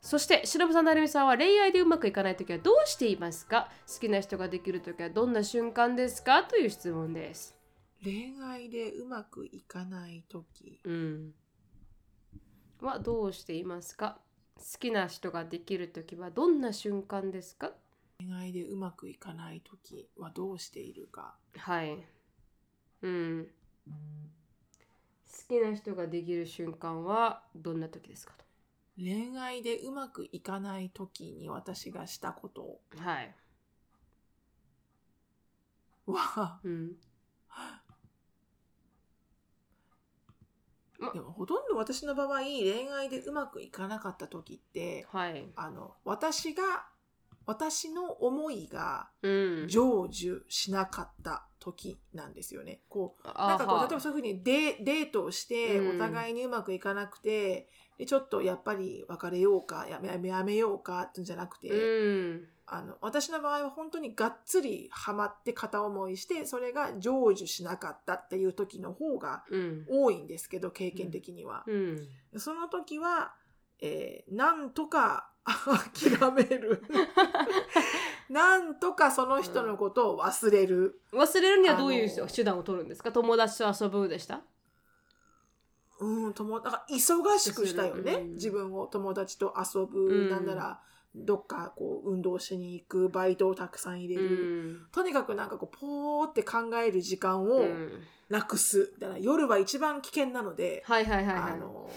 [0.00, 3.68] そして、しのぶさん、なるみさんは恋愛でうまくいかないときはどうしていますか？
[3.92, 6.44] 好きな人ができるときはどんな瞬間ですか？
[6.44, 7.56] という質問です。
[8.02, 11.34] 恋愛でうまくいかない時うん。
[12.80, 14.18] はどうしていますか？
[14.56, 17.72] 好きな人ができるときはどんな瞬間ですか？
[18.20, 21.98] 恋愛でうまくいかない時はどうしているかはい。
[23.02, 23.48] うん。
[23.86, 23.92] 好
[25.48, 28.34] きな人ができる瞬間はどんな時ですか
[28.98, 33.34] 恋愛でうまくいかない時に私がしたこととはい。
[36.06, 36.96] はうん。
[41.12, 45.46] でもほとんど私の場合恋愛でうまくいかなかった時ってはい。
[45.56, 46.62] あの私が
[47.48, 49.66] 私の思いがうん。
[49.68, 52.82] 成就しなかった時なんですよね。
[52.90, 61.74] こうあなんかこうは例えばそういうふうにデデートをしてうんお互いにうまくいかなくて、でちょっとやっぱり別れようかやめやめようかってんじゃなくて、う
[62.34, 62.44] ん。
[62.66, 69.86] あの私の場合は本当にがっつりハマって片思いしてそれが成就しなかったっていう時の方がうん。
[69.88, 71.64] 多いんですけど経験的には。
[71.66, 72.08] うん。
[72.36, 73.32] その時は、
[73.80, 76.82] えーなんとか諦める。
[78.28, 83.10] なんとかその人のことを忘れる、忘れるにはどういう手段を取るんですか？
[83.12, 84.42] 友達と遊ぶでした？
[86.00, 88.34] うん友だから忙しくしたよね、うん。
[88.34, 90.80] 自分を友達と遊ぶ、うんなんなら
[91.14, 94.34] どっかこう運動しに行くバイトをたくさん入れうる、
[94.74, 94.86] ん。
[94.92, 98.02] とにかくなんかこうポーって考える時間をうん。
[98.28, 101.52] なくす、だから夜は一番危険なので、はいはいはいはい。
[101.54, 101.90] あの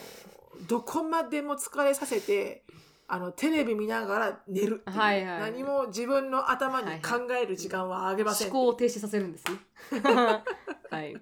[0.68, 2.64] どこまでも疲れさせて
[3.08, 9.60] あのテレビ見ながら寝るはいはい何も自分の頭に考える時間はあげません、思考を停止させるんですね。
[10.90, 11.16] はい。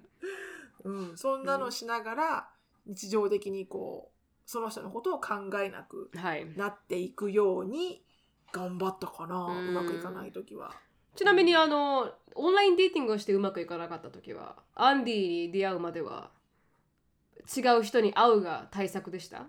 [0.84, 2.48] うん、そんなのしながら
[2.86, 6.46] 日常的にこうその人のことを考えなくはい。
[6.56, 8.04] なっていくように
[8.52, 10.72] 頑張ったかな、ううんまくいかない時は。
[11.16, 16.30] ちなみにあのオンラインデーティングをしてうまくいかなかった時はアンディに出会うまでは
[17.56, 19.46] 違う人に会うが対策でした？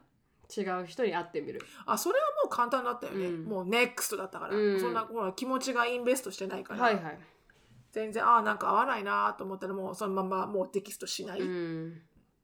[0.56, 1.62] 違う人に会ってみる。
[1.86, 3.46] あそれはもう簡単だったよね、うん。
[3.46, 4.80] もうネクストだったから、うん。
[4.82, 7.20] そんなほら気持ちがインベストしてないから、はいはい、
[7.94, 12.02] 全然ああなんか合わないなと思ったらもうそのままもうテキストしない、うん。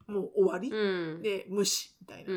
[0.07, 1.21] もう終わり、うん。
[1.21, 2.31] で無視みたいな、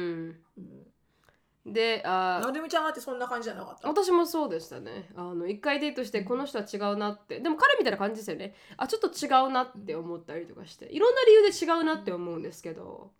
[1.67, 3.89] であなるみちゃんだってそんな感じじゃなかった？
[3.89, 5.11] 私もそうでしたね。
[5.15, 7.41] あの一回デートしてこの人は違うなって。
[7.41, 8.55] でも彼みたいな感じですよね。
[8.77, 10.87] あちょっと違うなって思ったりとかして。
[10.87, 13.11] いろんな理由で違うなって思うんですけど。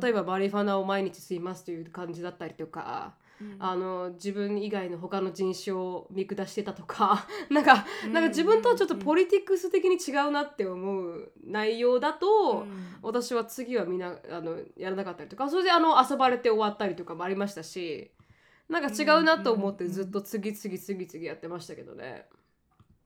[0.00, 3.14] 例えばマリファナを毎日吸いますという感じだったりとか。
[3.22, 3.27] うん
[3.58, 8.12] あの自分以外の他の人種を見下してたとか なんかうん。
[8.12, 12.98] なんか自分とはちょっとポリティクス的に違うなって思う内容だと、うん。
[13.02, 15.48] 私は次はみんなあのやらなかったりとか。
[15.48, 18.10] それであの遊ばれて終わったりとかもありましたし
[18.68, 22.26] なんか違うなと思ってずっと次々次々やってましたけどね。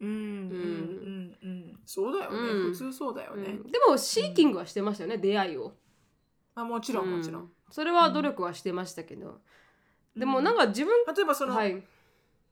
[0.01, 1.37] うんうんうん。
[1.43, 2.71] うんそうだよね、うん。
[2.71, 3.71] 普通そうだよね、うん。
[3.71, 5.73] でもシーキングはしてましたよね、出会いを。
[6.55, 9.41] まあ、もちろんもちろん、うそれは努力はしてましたけど、
[10.17, 11.83] でもなんか自分、例えばその、はい。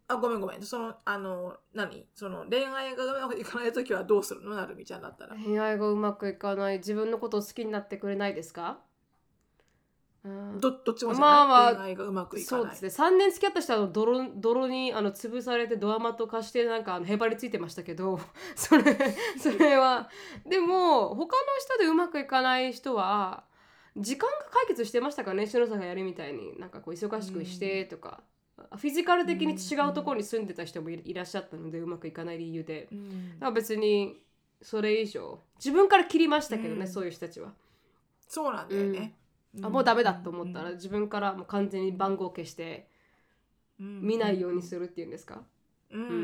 [0.09, 0.63] あごめんごめん。
[0.63, 2.05] そのあの何？
[2.15, 4.57] その恋愛がうまくいかない時はどうするの？
[4.57, 6.79] なるみちゃんだったら、恋愛がうまくいかない。
[6.79, 8.79] 自分のことを好きになってくれないですか？
[10.25, 12.65] うんどどっちもじゃない、まあまあ恋愛がうまくいかない。
[12.65, 13.07] そうですね。
[13.07, 18.19] 3年付き合った人は泥泥にあの潰されてドアマット化してなんかあのへばりついてましたけど
[18.57, 18.83] それ
[19.39, 20.11] それは。
[20.45, 23.45] でも他の人でうまくいかない人は
[23.97, 26.59] 時間が解決してましたかね篠さんがやるみたいに。
[26.59, 28.23] なんかこう忙しくしてとか、
[28.77, 32.89] フィジカル的に違うところに住んでた人もいいらっしゃったのでうまくいかない理由で。
[32.93, 33.31] うん。
[33.35, 34.23] だから別に
[34.63, 36.89] それ以上自分から切りましたけどね、うん。
[36.89, 37.53] そういう人たちは。
[38.29, 39.17] そうなんだよね、
[39.61, 42.87] あもうダメだと思ったら自分からもう完全に番号消して
[43.81, 45.43] 見ないようにするっていうんですか、
[45.91, 46.17] うんうんうんう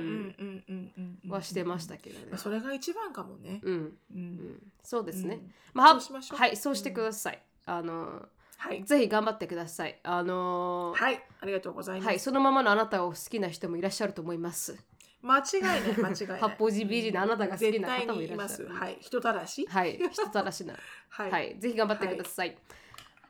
[0.44, 2.36] んうんうんはしてましたけどね。
[2.36, 4.20] それが一番かもね、うん、ううん。
[4.20, 5.34] ん、そうですね。
[5.34, 5.52] うん。
[5.74, 5.94] まあ、
[6.36, 7.42] はい、そうしてください。
[7.66, 8.26] あの
[8.56, 9.98] はいぜひ頑張ってください。
[10.02, 14.76] あのはいありがとうございます、はい、そのままのあなたを好きな人もいらっしゃると思います。
[15.22, 18.66] 間違いない間違いない 八方美人なあなたが好きな方もいらっしゃる。
[18.68, 19.66] すはい人たらし？
[19.66, 20.74] はい、 人たらしな。
[21.08, 22.56] ははい、ぜひ頑張ってください。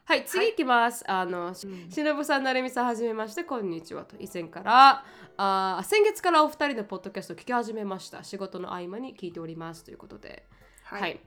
[0.05, 1.03] はい、次いきます。
[1.11, 4.15] あの、しのぶさん、なるみさん、はじめまして、こんにちはと。
[4.21, 5.05] 以前から、
[5.37, 8.23] あー先月からお二人のポッドキャストを聞き始めました。
[8.23, 10.47] 仕事の合間に聞いておりますということで。
[10.85, 11.19] はい、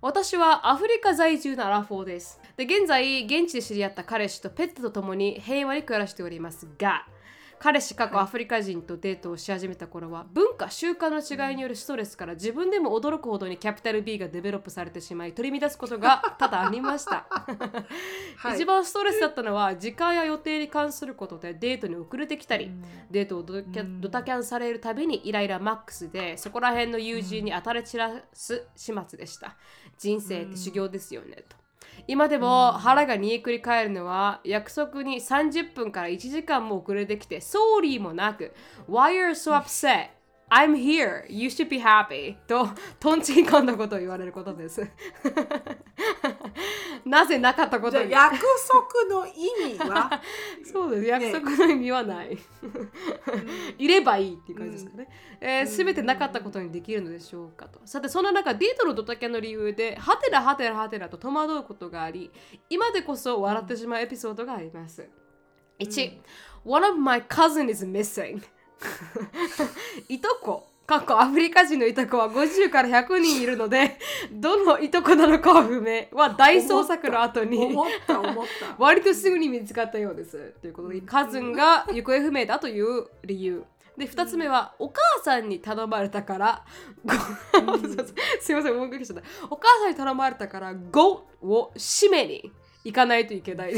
[0.00, 2.40] 私はアフリカ在住のアラフォーです。
[2.56, 7.04] で、現在、現地で知り合った彼氏とペットと共に平和に暮らしておりますが、
[7.60, 17.26] 彼氏過去アフリカ人とデートをし始めた頃は文化習慣の違いによるストレスから自分でも驚くほどにキャピタル B がデベロップされてしまい取り乱すことが多々ありました、
[18.36, 18.54] はい。
[18.56, 29.56] 一番ストレスだったのは時間や予定に関することでデートに遅れてきたり、うんデートをドタキャンされるたびにイライラマックスでそこら辺の友人に当たり散らす始末でした。
[29.98, 31.56] 人生って修行ですよねと
[32.10, 38.54] 今でも腹が煮えくり返るのは約束に30分から1時間も遅れてきてソーリーもなく
[38.88, 40.17] Why are you so upset?
[40.50, 41.24] I'm here.
[41.28, 42.36] You should be happy.
[42.46, 44.80] とトンチンカンなことを言われることです。
[47.04, 50.22] なぜなかったこと約束の意味は？
[50.64, 51.06] そうです。
[51.06, 52.38] 約束の意味はない。
[53.78, 55.08] いればいいっていう感じですかね。
[55.40, 57.80] えー、全てなかったことにできるのでしょうかと。
[57.84, 62.30] さて、そんな中、デートのドタキャンの理由で、はてなはてなはてなと戸惑うことがあり、
[62.70, 65.08] 今でこそ笑ってしまうエピソードがあります。
[65.78, 66.18] 1、
[66.64, 68.42] One of my cousin is missing.
[70.08, 70.68] いとこ。
[70.88, 73.98] かっこアフリカ人のいとこは50から100人いるので、
[74.32, 80.54] どのいとこなのかは不明は大捜索の後に思った思った 割とすぐに見つかったようです。
[80.62, 83.62] ということで、カズンが行方不明だという理由。
[83.98, 86.64] で、2つ目は、お母さんに頼まれたから、
[87.04, 87.12] ご
[88.40, 89.22] すいません、もう一回しちゃった。
[89.50, 92.50] お母さんに頼まれたから、ゴを締めに
[92.84, 93.74] 行かないといけない。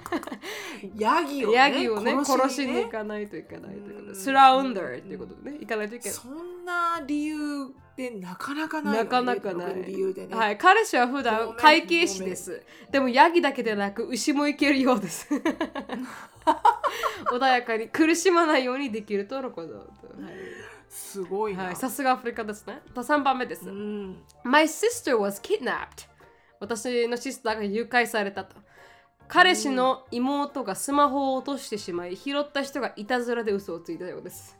[0.96, 6.18] ヤギをねヤギをね、殺しにね行かないといけないということで、うんスラウンダーということでね、行かないといけない。
[6.18, 12.62] そんな理由でなかなかないよねなかなかない理由でね、はい、彼氏は普ご段会計士です。
[12.90, 15.28] でもヤギだけでなく牛もいけるようです。
[17.30, 19.74] 穏やかに苦しまないようにできるとのこと。
[19.74, 19.82] はい
[20.92, 22.82] すごいな、はい、さすがアフリカですね。
[22.94, 23.66] 3番目です。
[23.66, 26.06] うん My sister was kidnapped.
[26.60, 28.56] 私のシスターが誘拐されたと。
[29.32, 34.58] 彼氏の妹がスマホを落としてしまい、拾った人がいたずらで嘘をついたようです。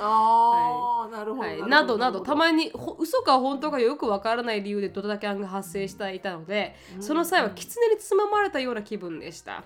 [0.00, 9.62] ああ、なるほどはい、などなどたまに嘘か本当かよくわからない理由でドタキャンが発生していたので、その際は狐につままれたような気分でした。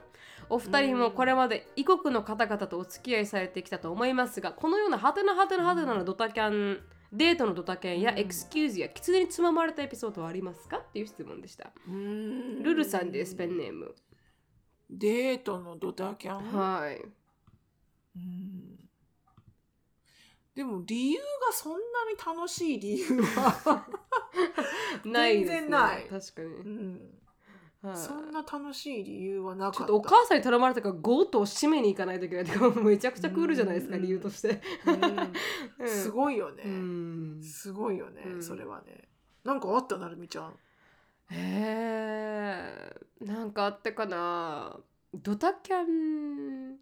[0.51, 6.79] お二人もこれまで異国の方々とお付き合いされてきたと思いますが、このようなハテナハテナハテナのドタキャン、
[7.11, 10.77] デートのドタキャンやエクスキューズや狐につままれたエピソードはありますか？
[10.77, 11.71] っていう質問でした。
[11.89, 13.95] ルルルさんです、ペンネーム。
[14.91, 17.01] デートのドタキャン、はい。
[18.17, 18.79] うん。
[20.55, 21.79] でも理由がそんな
[22.11, 23.87] に楽しい理由は、
[25.07, 25.61] ないです、ね。
[25.61, 26.07] 全然ない。
[26.09, 26.49] 確かに。
[26.49, 27.21] うん。
[27.83, 27.97] はい。
[27.97, 29.79] そんな楽しい理由はなかった。
[29.79, 34.03] ちょっとお母さんに頼まれたから goat を締めに行かないといけないとか めちゃくちゃクールじゃないですかうん。
[34.03, 34.61] 理由として。
[35.79, 35.89] うん。
[35.89, 37.43] すごいよね、うん。
[37.43, 38.43] すごいよね、うん。
[38.43, 39.09] それはね。
[39.45, 40.59] なんかあったなるみちゃん
[41.31, 41.37] へ
[43.21, 44.77] えなんかあったかな。
[45.15, 46.79] ドタキャン。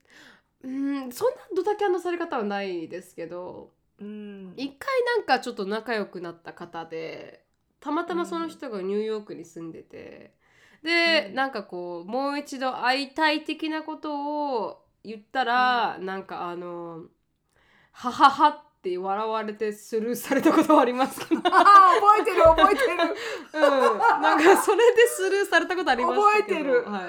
[0.63, 3.73] うんそんなドタキャンのされ方はないですけど。
[4.01, 4.55] うん。
[4.57, 7.45] 一回なんかちょっと仲良くなった方で
[7.81, 10.35] たまたまその人がニューヨークに住んでて、
[10.83, 11.35] で、うん。
[11.35, 17.05] なんかこうもう一度会いたい的なことを言ったら、なんかあの
[17.93, 22.97] 「ははは」って笑われてスルーされたことはありますけど、 うん、ああ覚えてる覚えてる。
[23.61, 26.55] なんかそれでスルーされたことありましたけど。
[26.55, 26.85] 覚えてる。
[26.85, 27.01] は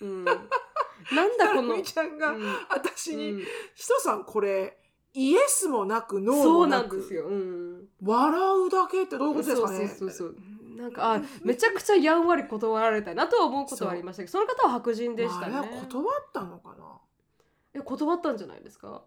[0.00, 0.04] い。
[0.04, 2.56] うん、なんだこの、みちゃんがうん。
[2.70, 4.78] 私にうん「ひとさんこれ
[5.14, 10.36] イエスもなくノーそうなもなんくですよ、うん、笑うだけってどういうことですかね?」そうそうそうそう。
[10.76, 15.56] なんかあめちゃくちゃやんわり断られたなとは思うことはありましたけどその方は白人でしたね。
[15.58, 17.00] あれは断ったのかな。
[17.74, 19.02] え断ったんじゃないですか？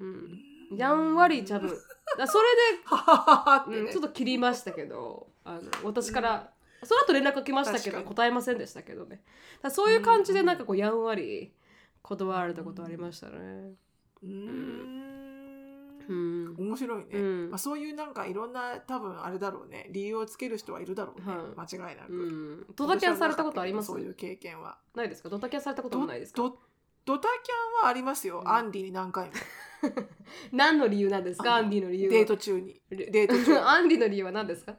[0.00, 1.68] うんやんわり多分
[2.18, 2.44] だそれ
[2.84, 6.52] ははははってで、うん、ねちょっと切りましたけどあの私から、
[6.84, 8.16] その後連絡来ましたけど確かに。
[8.16, 9.22] 答えませんでしたけどね。
[9.62, 11.52] だそういう感じでなんかこうやんわり
[12.02, 13.72] 断られたことありましたね。
[14.22, 15.14] うーん。
[16.06, 16.54] うん。
[16.58, 17.50] 面白いね、うん。
[17.50, 19.88] まあ、そういうなんかいろんな多分あれだろうね。
[19.90, 22.66] 理由をつける人はいるだろうね、は間違いなく、うん。
[22.76, 23.86] ドタキャンされたことあります？
[23.86, 24.78] そういう経験は。
[24.94, 25.30] ないですか？
[25.30, 26.42] ドタキャンされたこともないですか？
[26.42, 26.58] ド
[27.04, 28.48] ドドタキャンはありますよ、うん。
[28.48, 29.32] アンディに何回も。
[30.52, 31.56] 何の理由なんですか？
[31.56, 32.12] あのアンディの理由は。
[32.14, 32.80] デート中に。
[32.90, 34.76] デデート中 アンディの理由は何ですか？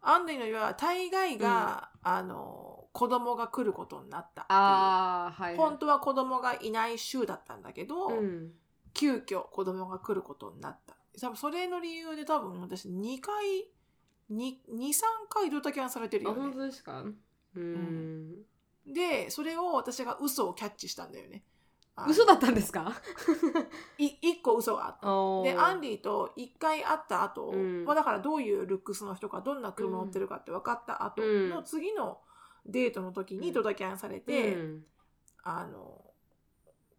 [0.00, 4.58] アンディの言うは大概が、あの子供が来ることになったっていう。
[4.58, 8.52] ああはい、はい、本当は子供がいない週だったんだけど、うん。
[8.94, 10.96] 急遽子供が来ることになった。
[11.20, 13.68] 多分それの理由で多分私2回
[14.30, 14.92] 23
[15.28, 16.42] 回ドタキャンされてるあよね。
[16.42, 17.04] 本当ですか？
[17.54, 18.44] うん
[18.86, 21.44] でそれを私が嘘をキャッチしたんだよね。
[22.08, 22.90] 嘘だったんですか？
[23.98, 25.06] い1個嘘があった。
[25.42, 27.84] でアンデディと1回会った後、うん。
[27.84, 31.50] まあだからどういうルックスの人かどんな車乗ってるかって分かった後うん。
[31.50, 32.18] の次の
[32.64, 33.40] デートの時うん。
[33.42, 34.56] にドタキャンされて、
[35.44, 36.02] あの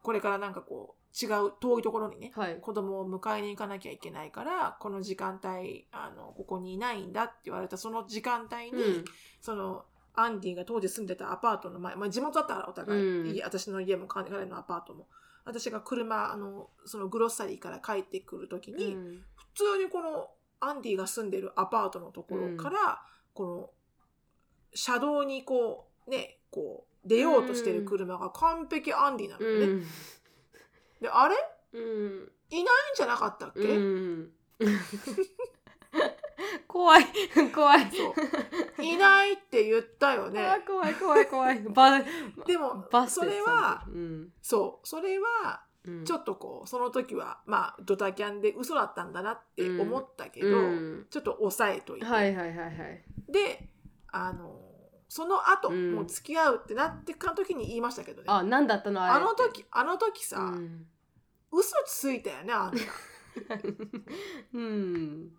[0.04, 2.58] これからなんかこう違う遠いところにねはい。
[2.58, 9.06] 子供を迎えに行かなきゃいけないからこの時間帯あのここにいないんだって言われたその時間帯に、うん。
[9.42, 13.36] そのアンディが当時住んでたアパートの前、まあ、地元だったからお互い、うん。
[13.36, 15.08] 家私の家も彼のアパートも。
[15.46, 19.22] 私が車あのそのグロッサリーから帰ってくる時に、うん。
[19.36, 23.02] 普通にこのアンディが住んでるアパートのところから、
[23.34, 23.70] この
[24.74, 29.66] 車道にこうねこう出ようとしてる車が完璧アンディなのよね。
[29.66, 29.84] うん。
[31.02, 31.36] であれ？
[31.74, 32.32] うん。
[32.50, 34.30] いないんじゃなかったっけ、うん
[36.74, 37.06] 怖い。
[37.54, 37.92] 怖い。
[37.92, 38.16] そ
[38.80, 38.84] う。
[38.84, 40.44] いないって言ったよね。
[40.44, 41.60] あ怖い怖い怖い。
[41.70, 42.00] バ
[42.48, 44.34] でもバスそれはうん。
[44.42, 44.88] そう。
[44.88, 46.04] それはうん。
[46.04, 51.08] ちょっとこうその時はまあドタキャンで嘘だったんだなって思ったけど、うん。
[51.12, 53.06] ちょっと抑えといて、はいはいはいはい。
[53.30, 53.70] で
[54.12, 54.60] あの
[55.08, 55.94] その後、うん。
[55.94, 58.26] もう付き合うってなってか時に言いましたけどね。
[58.30, 60.88] ああ何だったのあれの時あの時さ、うん。
[61.52, 62.78] 嘘ついたよねあんた。
[64.54, 65.38] うん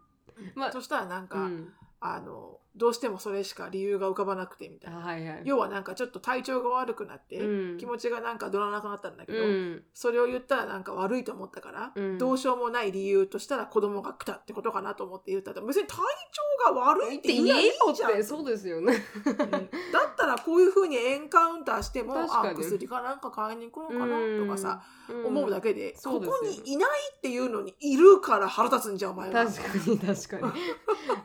[0.55, 1.73] まあそしたらなんか、うん。
[2.01, 5.43] あのどうしてもそれしか理由が浮かばなくてみたいな、はいはい。
[5.45, 7.79] 要はなんかちょっと体調が悪くなって、うん。
[7.79, 9.83] 気持ちがなんか乗らなくなったんだけど、うん。
[9.95, 12.19] それを言ったらなんか悪いと思ったから、うん。
[12.19, 18.95] どうしようもない理由としたら子供が来たってことかなと思って言ったら別に体調が悪いっってて言えよってそうですよね。
[19.25, 19.37] うん。
[19.37, 19.69] だっ
[20.17, 25.27] たらこういうふうにエンカウンターしてもあ薬かなんか買いに行くのかなとかさ、うん。
[25.27, 29.45] 思うだけで、ここにいないっていうのにいるから腹立つんじゃんお前は。
[29.47, 30.53] 確かに確かに。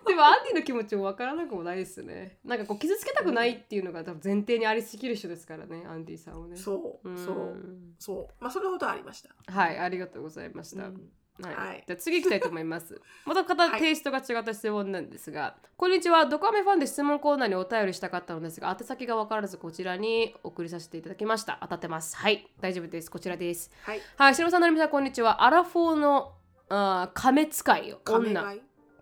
[0.07, 2.37] でもアンディの気持ちも分からなくもないですね。
[2.43, 6.55] なんかこう傷つけたくないっていうのが多分前提にありすぎる人ですからねアンディさんはね。
[6.55, 7.17] そう、ん。
[7.17, 7.57] そう
[7.97, 8.43] そう。
[8.43, 11.11] まあそれほどありました、はいありがとうございました、うん。
[11.41, 11.55] はい。
[11.55, 11.83] はい。
[11.87, 12.99] じゃあ次行きたいと思います。
[13.25, 21.57] また方、はいテイストが違った質問なんですが、こんにちは、ドカメファンで質問コーナーにお便りしたかったのですが、宛先が分からずこちらに送りさせていただきました。
[21.61, 22.17] 当たってます。
[22.17, 23.09] はい、大丈夫です。
[23.09, 23.71] こちらです。
[23.83, 24.01] はい。
[24.17, 25.43] はい、しのさん、なるみさん、こんにちは。
[25.43, 26.33] アラフォーの
[26.69, 28.55] あー亀使い女、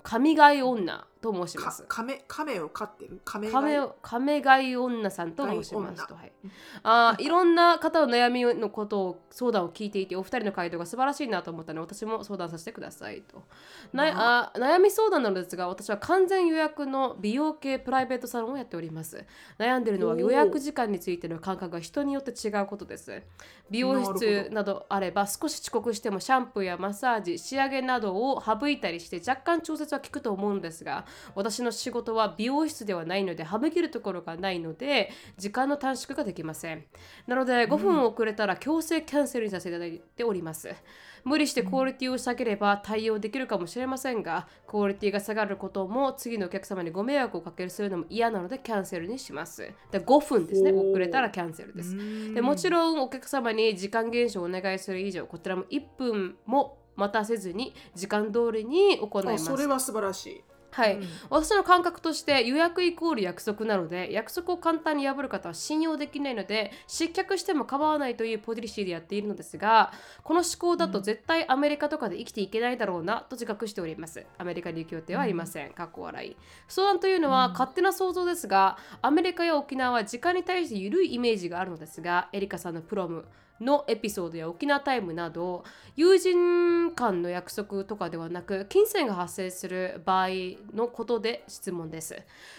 [0.04, 1.84] 神飼い女と申しまかす。
[1.88, 3.20] 亀亀を飼ってる？
[3.26, 6.32] 亀亀を亀飼い女さんと申しますと、はい、
[6.84, 13.44] あーいろんな方の悩みのことを相談を聞いていてお二人の回答が素晴らしいなと思ったので私も相談させてくださいと。
[13.94, 19.26] なあ悩み相談なのですが私は完全予約の美容系プライベートサロンをやっております。
[19.58, 23.24] 悩んでるのは予約時間についての感覚が人によって違うことです。
[23.70, 31.06] 美容室などあれば少し遅刻してもシャンプーやマッサージ仕上げなどを省いたりして若干調節は効くと思うのですが
[31.36, 36.84] 私の仕事は美容室ではないので省けるところがないので時間の短縮ができません。
[37.28, 40.74] なので5分遅れたら強制キャンセルにさせていただいております。
[41.24, 49.74] 無理してクオリティを下げれば対応できるかもしれませんがクオリティが下がることも次のお客様にご迷惑をかけるするのも嫌なのでキャンセルにします。
[49.92, 50.72] で5分ですね。
[50.72, 52.34] 遅れたらキャンセルです。
[52.34, 60.44] でもちろんお客様に時間減少をお願いする以上こちらも1分も待たせずに時間通りに行いまあすそれは素晴らしい
[60.78, 61.08] はい、うん。
[61.32, 69.92] 私の感覚として予約イコール約束なので約束を簡単に破る方は信用できないので失脚しても構わないというポリシーでやっているのですが
[70.24, 74.24] この思考だと絶対アメリカとかで生きていけないだろうなと自覚しております。
[74.38, 76.38] アメリカに行く予定はありません、かっこ笑い。
[76.68, 83.26] 相談というのは勝手な想像ですがアメリカや沖縄は時間に対して緩いイメージがあるのですがエリカさんのプロム
[83.62, 85.64] のエピソードや沖縄タイムなど
[85.96, 90.28] 友人間の約束とかではなく金銭が発生する場合
[90.74, 92.16] のことで質問です。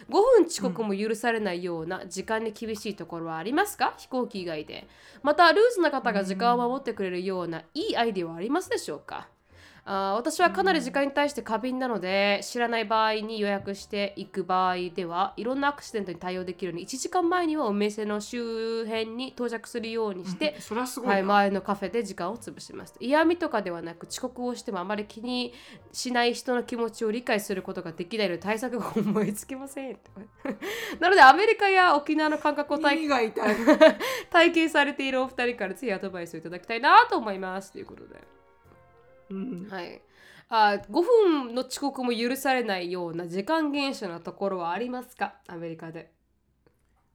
[0.09, 3.95] 5分遅刻も許されないような時間に厳しいところはありますか？
[3.97, 4.87] 飛行機以外で。
[5.23, 9.29] またルーズな方が時間を守ってくれるようないいアイデアはありますでしょうか？
[9.91, 22.97] あー私はかなり時間に対して過敏なので知らない場合に予約していく場合ではいろんなアクシデントに対応できるように1時間前にはお店の周辺に到着するようにして、それはすごいはい、な、前のカフェで時間を潰します。
[23.01, 25.55] 嫌味とかではなく遅刻をしてもあまり気に
[25.91, 29.99] しない人の気持ちを理解することができないので対策が思いつきません。
[31.01, 33.09] なのでアメリカや沖縄の感覚を体
[34.30, 37.72] 体験されているお二人からぜひアドバイスをいただきたいなと思います。
[37.72, 38.38] ということで
[39.31, 39.68] うん。
[39.70, 40.01] はい。
[40.51, 45.35] あ5分の遅刻も許されないような時間厳守なところはありますか？
[45.47, 46.12] アメリカで。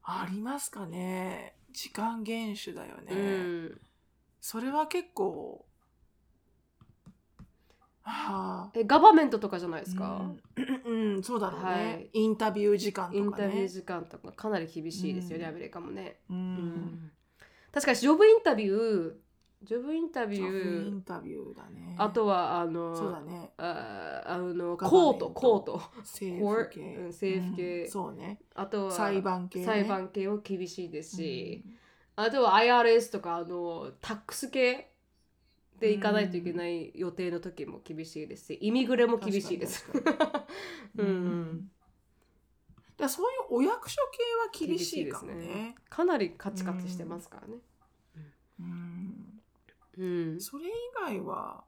[0.04, 1.56] ありますかね。
[1.72, 3.82] 時間厳守だよね、うん。
[4.40, 5.66] それは結構
[8.04, 10.30] はあえ、ガバメントとかじゃないですか、
[10.86, 12.10] うん、うんそうだろうね、はい。
[12.14, 13.26] インタビュー時間とかね。
[13.26, 15.50] インタビュー時間とかかなり厳しいですよね、うん。
[15.50, 16.20] アメリカもね。
[16.30, 17.12] ううんん。
[17.72, 19.14] 確かにジョブインタビュー、
[19.64, 21.96] ジョブインタビュー、ンタビューだね。
[21.98, 23.52] あとはあの、そうだね。
[23.58, 25.82] ああのコート、コート。
[26.00, 27.84] 政府系、政府系。
[27.84, 28.40] うんそうね。
[28.56, 29.66] あとは裁判系ね。
[29.66, 31.64] 裁判系も厳しいですし、
[32.16, 34.92] あとは IRS とかあのタックス系
[35.80, 39.86] で行かないといけない予定の時も厳しいですしイミグレも厳しいです。
[40.98, 41.42] う うん。
[41.42, 41.72] ん。
[42.98, 45.76] だそういうお役所系は厳しいかもね。
[45.90, 47.56] かなりカチカチしてますからね。
[48.60, 49.23] うん
[49.98, 50.42] うん。
[50.42, 50.72] それ以
[51.06, 51.64] 外は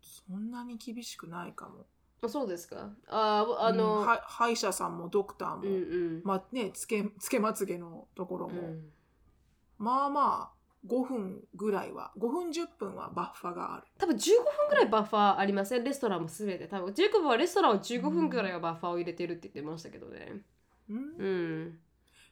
[0.00, 1.86] そんなに厳しくないかも。
[2.24, 2.90] あそうですか？
[3.08, 3.76] ああうん。
[3.76, 5.76] の、は歯医者さんもドクターも、うんう
[6.18, 6.22] ん。
[6.24, 8.92] まあねつけつけまつげのところも、うん。
[9.78, 13.86] まあまあ5分ぐらいは5分10分はバッファがある。
[13.98, 15.84] 多分15分ぐらいバッファーありません？
[15.84, 16.94] レストランもすべて多分。
[16.94, 20.42] ジェイコブはレストランを15分ぐらいはバッファーを入れてるって言ってましたけどね。
[20.90, 20.96] うん。
[21.18, 21.26] う
[21.66, 21.78] ん。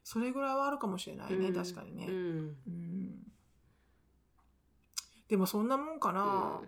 [0.05, 1.55] それぐらいはあるかもしれないね、うん。
[1.55, 2.14] 確かにね、うん。
[2.14, 3.14] うん
[5.30, 6.60] でもそんなもんかな、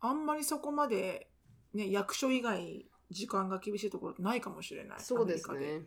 [0.00, 1.28] あんまりそこまで、
[1.74, 5.00] ね、役所以外時間が厳しいところないかもしれない。
[5.00, 5.82] そうですね。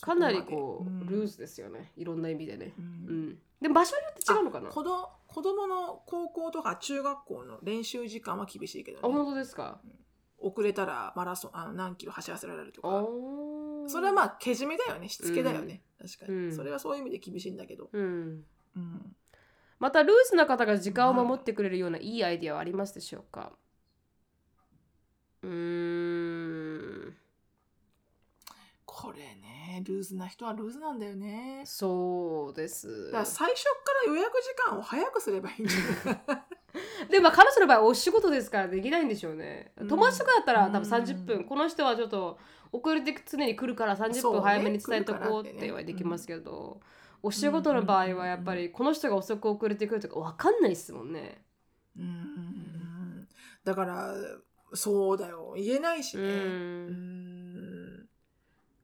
[0.00, 1.90] かなりそこう、ルーズですよね。
[1.96, 2.72] いろんな意味でね。
[2.78, 3.28] ううん。
[3.30, 4.68] んでも場所によって違うのかな？
[4.68, 9.02] あ子ど子供の高校とか中学校の練習時間は厳しいけどね。
[9.02, 9.80] 本当ですか？
[10.38, 13.88] 遅れたらマラソンあの何キロ走らせられるとあかー。
[13.88, 15.08] それはまあけじめだよね。
[15.08, 16.54] しつけだよね、確かに、うん。
[16.54, 18.44] それはそういう意味で厳しいんだけど、うん。
[18.76, 19.16] うん、
[19.80, 23.50] またルーズな方が時間を守ってくれるようないいアイディアはありますでしょうか？
[25.42, 25.50] うー
[27.08, 27.16] ん。
[28.84, 31.62] これねルーズな人はルーズなんだよね。
[31.64, 33.06] そうです。
[33.06, 33.70] だから最初か
[34.06, 35.78] ら予約時間を早くすればいいんじゃ
[36.12, 36.42] ない
[37.10, 39.88] でも彼女の場合お仕事ですからできないんでしょうね、うん。
[39.88, 40.92] 友達とかだったら多分うん。
[40.92, 42.38] 30分、この人はちょっと
[42.70, 44.40] 遅れて常に来るから30そうね。
[44.40, 46.80] 分早めに伝えとこうってはできますけど、
[47.22, 51.42] お仕事の場合はやっぱりこの人が遅く遅れてくるとか分かんないですもんね。
[51.98, 53.28] うん
[53.64, 54.14] だから
[54.72, 55.54] そうだよ。
[55.56, 56.30] 言えないしうねん。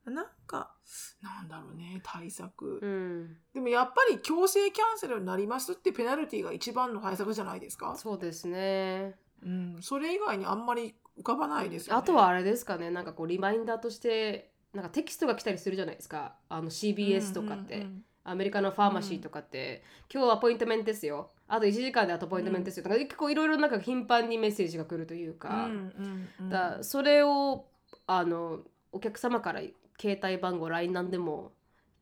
[0.06, 0.14] うん。
[0.14, 0.72] なんか
[1.20, 9.16] なんだろうね対策、うん、でもやっぱり強制キャンセルになりますってペナルティが一番の対策じゃないですか、そうですね。
[9.44, 12.00] うん、それ以外にあんまり浮かばないですよね。
[12.00, 16.36] あとはあれですかねなんかこうリマインダーとしてなんかテキストが来たりするじゃないですか。
[16.48, 21.30] あの CBS とかって、うんうんアメリカのファーマシーとかって、今日アポイントメントですよ。
[21.48, 27.66] あと1時間でアポイントメントですよ、とか結構いろいろなんか頻繁にメッセージが来るというか、うんうんうんだそれを
[28.06, 28.60] あの
[28.92, 29.60] お客様から
[30.00, 31.52] 携帯番号 LINE なんでも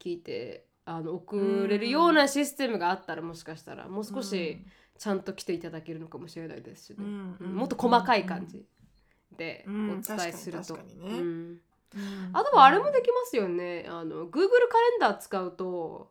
[0.01, 4.59] 聞いてあの送れるようなシステムがあったらもしかしたらもう少し
[4.99, 8.65] ちゃんと来ていただけるのかもしれないですしね、うんうんもっと細かい感じ
[9.37, 10.79] でうんお伝えすると。
[12.33, 13.87] あとはあれもできますよね。
[13.89, 14.31] あの Google
[14.69, 16.11] カレンダー使うと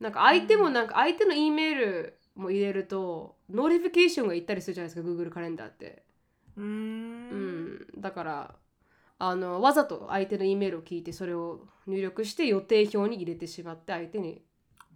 [0.00, 6.02] なんか相手もなんか相手の E メールも入れると notification が行ったりするじゃないですか Google カレンダーって。
[6.56, 7.28] うん。
[7.28, 8.54] ん、だから
[9.18, 14.42] あのわざと相手の E メールを聞いてそれを入力して予定表に入れてしまって相手に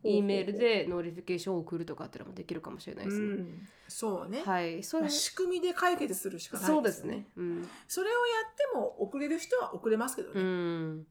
[0.03, 3.25] E メールで notification を送るとかっていうのもできるかもしれないですね。
[3.25, 3.69] うん。
[3.89, 7.27] そうね、はい、それまあ仕組みで解決するしかないそうですね。
[7.37, 7.69] うん。
[7.89, 8.17] それをや
[8.51, 11.07] っても遅れる人は遅れますけどうね、ん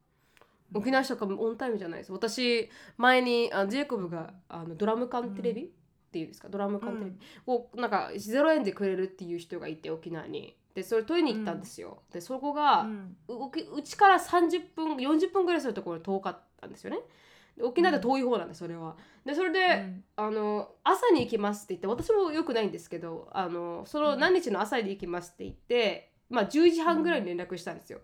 [0.73, 2.11] 沖縄市とかもオンタイムじゃないです。
[2.11, 5.67] 私前にあジェイコブがあのドラム缶テレビ、っ
[6.13, 6.49] ていうんですか？
[6.49, 7.17] ドラム缶テレビ
[7.47, 10.55] をなんか0円でくれるっていう人がいて沖縄に。
[10.75, 12.87] でそれ取りに行ったんですよ、でそこが、
[13.27, 16.97] うちから30分40分ぐらいするところ遠かったんですよね。
[17.55, 18.95] で沖縄で遠い方なんですそれは。
[19.23, 20.03] でそれで、うん。
[20.15, 27.99] あの朝に行きますって言って私もよくないんですけどあのその何日の朝に行きますって言って、まあ、10時半ぐらいに連絡したんですよ。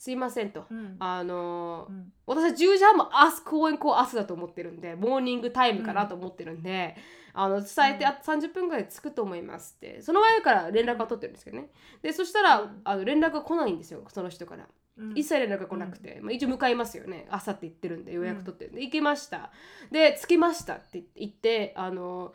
[0.00, 0.64] すいませんと。
[0.70, 0.96] うん。
[0.98, 2.10] あのうん。
[2.24, 6.96] 私は10時半も明日公演こう明日だと思ってるんでモーニングタイムかなと思ってるんで、
[7.34, 8.10] あの伝えてうん。
[8.10, 10.00] あと30分ぐらいで着くと思いますって。
[10.00, 11.68] その前から連絡は取ってるんですけどね。
[12.00, 12.80] でそしたら、うん。
[12.82, 14.66] あの連絡が来ないんですよその人から。
[14.96, 15.12] うん。
[15.18, 17.26] 一切連絡が来なくて、まあ、一応向かいますよね。
[17.30, 19.50] 朝って言ってるんで予約取ってるんで、行きました。
[19.90, 22.32] で着きましたって言ってあの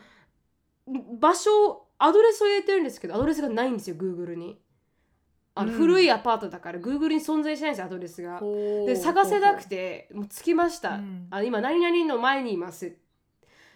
[1.19, 4.59] 場所アドレスを入れてるんですけどアドレスがないんですよ Google に
[5.55, 5.77] あの、うん。
[5.77, 8.41] 古いアパートだから Google に存在しないんですよアドレスが。
[8.85, 11.27] で探せなくてもう着きました、うん。
[11.31, 12.87] あ今何々の前にいます。
[12.87, 12.89] っ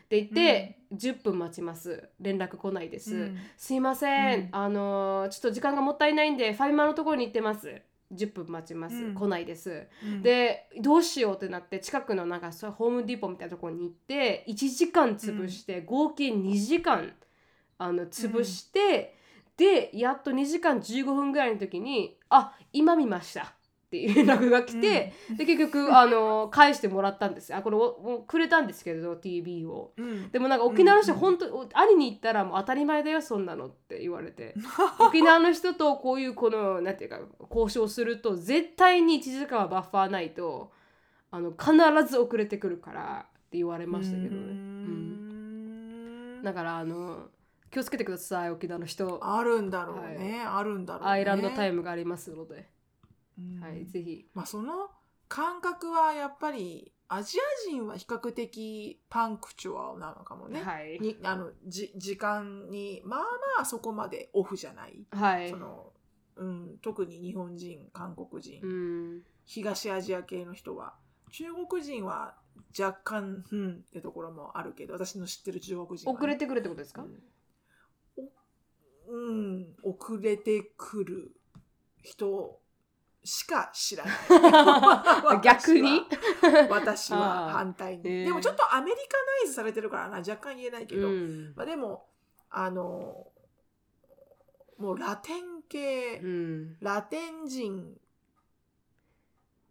[0.09, 2.09] て言って、10分待ちます。
[2.19, 3.38] 連絡来ないです、うん。
[3.57, 4.49] すいません、うん。
[4.51, 7.82] あのーちょっと時間がもったいないんでファイマーのところに行ってます。
[8.11, 9.13] 10分待ちます、うん。
[9.13, 9.88] 来ないです。
[10.03, 10.23] うん。
[10.23, 17.13] でどうしようってなって近くのなんかホームディポみたいなところに行って1時間潰して、合計2時間
[17.77, 19.15] あの潰して、
[19.60, 23.41] でやっと2時間15分ぐらいの時に「あ今見ました」
[23.88, 27.53] っていう連絡が来て、で結局あの返してもらったんです。
[27.55, 29.93] あこれをくれたんですけれど TV を。
[29.97, 30.30] うん。
[30.30, 34.53] でもなんか沖縄の人、うん本当兄に言ったらもう当たり前だよそんなのって言われて。
[34.99, 40.72] 沖縄の人とこういうこのなんていうか交渉すると絶対に1時間はバッファーないと
[41.32, 41.74] あの必
[42.07, 46.43] ず遅れてくるからって言われましたけどね、うん。
[46.43, 47.30] だからあの
[47.72, 49.20] 気をつけてください沖縄の人。
[49.22, 51.09] あるんだろうね、あるんだろうね。
[51.09, 52.70] アイランドタイムがありますので、
[53.38, 53.59] うん。
[53.61, 54.26] はい、ぜひ。
[54.34, 54.89] まあその
[55.28, 60.99] 感覚はやっぱりアジア人は比較的パンクチュアルなのかもね、はい。
[60.99, 63.26] にあのじ時間にまあま
[63.61, 65.49] あそこまでオフじゃない、はい。
[65.49, 65.93] その
[66.38, 69.22] うん、特に日本人韓国人、うん。
[69.45, 70.93] 東アジア系の人は。
[71.32, 72.36] 中国人は
[72.78, 77.09] 若干うんってところもあるけど私の知ってる中国人はね、遅れてくるってことですか、うん。
[77.09, 77.13] お
[79.10, 81.32] うん、遅れてくる
[82.03, 82.60] 人
[83.24, 85.41] しか知らない。
[85.43, 86.01] 逆に？
[86.70, 87.51] 私は。
[87.51, 89.01] 反対に、でもちょっとアメリカ
[89.41, 91.53] ナイズされてるからな若干言えないけど、うん。
[91.55, 92.05] まあ、でも
[92.49, 93.28] あの
[94.78, 96.78] もうラテン系、うん。
[96.80, 97.97] ラテン人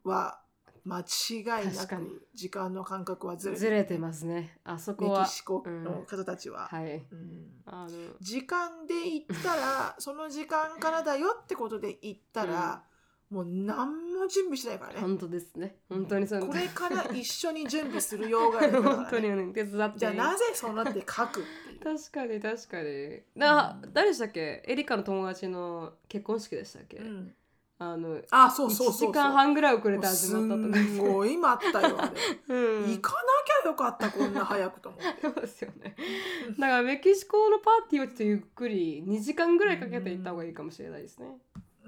[0.04, 0.40] は
[0.88, 4.58] 間違いなく時間の感覚はずれてずれてますね。
[4.64, 7.04] あそこメはキシコの方たちは、はい。
[7.10, 7.62] うん。
[7.66, 7.88] あの。
[8.20, 12.82] 時間で行ったら その時間からだよってことで行ったら、
[13.28, 15.00] もう何も準備しないからね。
[15.00, 15.76] 本当ですね。
[15.90, 16.46] 本当にそう。
[16.46, 19.98] これから一緒に準備するようがあるから、ね、本当にね手伝って。
[19.98, 21.44] じゃあなぜそうなって書くっ
[21.78, 23.20] て確かに確かに。
[23.34, 23.92] な、うん。
[23.92, 24.62] 誰でしたっけ？
[24.66, 27.34] エリカの友達の結婚式でしたっけ、うん
[27.80, 29.10] あのあそうそうそうそう。
[29.10, 30.76] 1時間半ぐらい遅れて始まったとか。
[30.78, 31.96] すんごい待ったよ
[32.48, 32.90] うん。
[32.90, 33.18] 行かな
[33.62, 35.20] きゃよかったこんな早くと思って。
[35.22, 35.94] そうですよね。
[36.58, 41.26] だからメキシコのパーティーはちょっとゆっくり2時間ぐらいかけて行った方がいいかもしれないですね、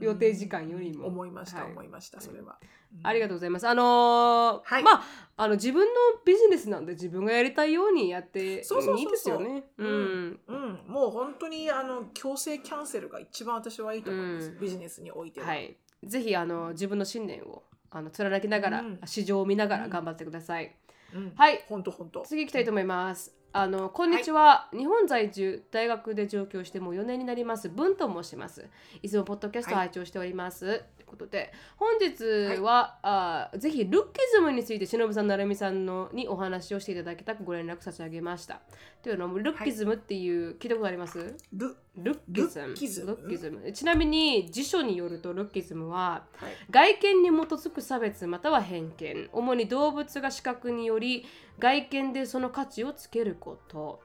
[0.01, 1.05] 予定時間よりも。
[1.05, 1.73] うん思いました、はい。
[1.73, 2.59] 思いましたそれは、
[3.03, 3.69] ありがととうございます。
[3.69, 4.83] あのーはい。
[4.83, 5.03] まあ
[5.37, 5.95] あの自分の
[6.25, 9.65] ビジネスなんで自分がやりたいようにやっていいですよね。
[9.79, 9.91] ううん。
[9.91, 14.59] んうん、もう本当にあの強制キャンセルが一番私はいいと思います、うん。
[14.59, 15.77] ビジネスにおいては、はい。
[16.05, 19.01] ぜひあの自分の信念をあの貫きながら、うん。
[19.05, 20.75] 市場を見ながら頑張ってください、
[21.15, 21.65] うん、はい。
[21.69, 23.40] 本当本当次行きたいと思います。
[23.53, 27.69] あのこんにちは、日本在住大学で上京してもう4年になります。
[27.69, 28.65] 文と申します。
[29.03, 29.89] いつもポッドキャストをはい。
[29.89, 38.61] 拝聴しております、ということで本日は、あぜひルッキズムについて忍さんなるみさんのにお話をしていただきたくご連絡差し上げました。
[39.03, 41.35] というのもルッキズムっていう、聞いたことあります？
[41.53, 42.67] ルルッキズム。
[42.69, 43.07] ルッキズム。
[43.07, 43.73] ルッキズム。
[43.73, 46.53] ちなみに辞書によるとルッキズムははい。
[46.71, 49.29] 外見に基づく差別または偏見。
[49.33, 51.25] 主に動物が視覚により
[51.59, 54.01] 外見でその価値をつけること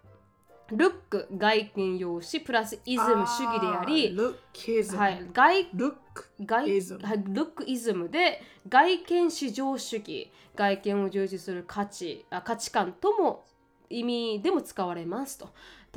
[0.71, 6.99] ルック外見容姿プラスイズム主義でありルッキズム、はい、外ルック外イズム。
[7.03, 13.45] はい、ルックイズムで外見至上主義外見を重視する価値あ価値観とも
[13.89, 15.49] 意味でも使われますと。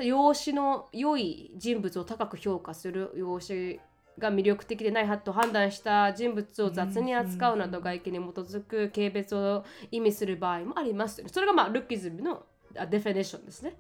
[0.03, 3.83] 容姿の良い人物を高く評価する容姿
[4.19, 12.45] が魅力的でないと判断した人物を雑に扱うなど外見に基づく軽蔑を意味する場合もありますそれがまあルッキズムの
[12.77, 13.75] あデフィネーションですね。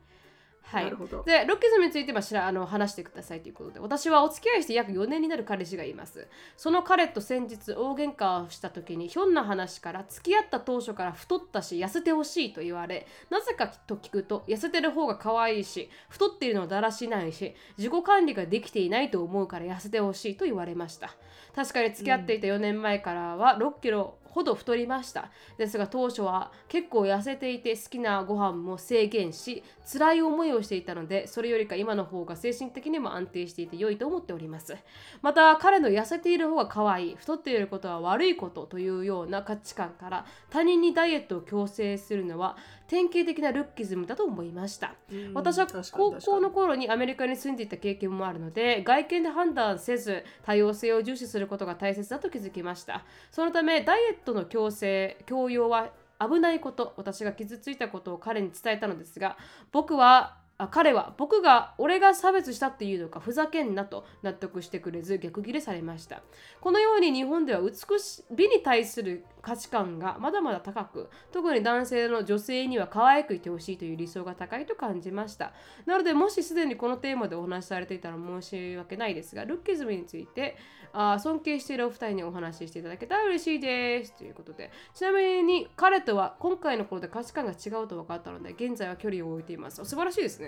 [0.70, 0.84] はい。
[0.84, 6.28] なるほど、でロッキズムについては知らあの話してくださいということで私はお付き合いして約4年になる彼氏がいます。
[6.56, 21.14] その彼と先日大喧嘩をした時にひょんな話から付き合った当初から太ったし痩せてほしいと言われなぜかと聞くと痩せてる方が可愛いし太っているのだらしないし自己管理ができていないと思うから痩せてほしいと言われました。
[21.54, 25.32] 確かに付き合っていた4年前からは6キロほど太りました。
[25.56, 34.76] ですが当初は結構痩せていて好きなご飯も制限し辛い思いをしていたのでそれよりか今の方が精神的にも安定していて良いと思っております。
[35.22, 42.56] また彼の痩せている方が可愛い太っていることは悪いことというような価値観から他人にダイエットを強制するのは
[42.88, 44.94] 典型的なルッキズムだと思いました。
[45.12, 53.04] うん私は高校の頃にアメリカに住んでいた経験もあるので外見で判断せず多様性を重視することが大切だと気づきました。
[53.30, 59.36] そのためダイエットの強制強要は危ないこと私が傷ついたことを彼に伝えたのですが
[59.70, 66.22] 僕はあ彼は僕が俺が差別したっていうのかふざけんなと納得してくれず逆ギレされました。
[66.60, 75.52] このように日本では美し美に対する価値観がまだまだ高く特に男性の女性には可愛くいてほしいという理想が高いと感じました。
[75.86, 80.56] なのでもしすでにこのテーマでお話しされていたら申し訳ないですがルッキズムについて
[80.92, 84.16] あ尊敬しているお二人にお話ししていただけたら嬉しいです。
[84.16, 89.76] ということでちなみに彼とは今回の頃で価値観が違うと分かったので現在は距離を置いています。
[89.84, 90.47] 素晴らしいですね。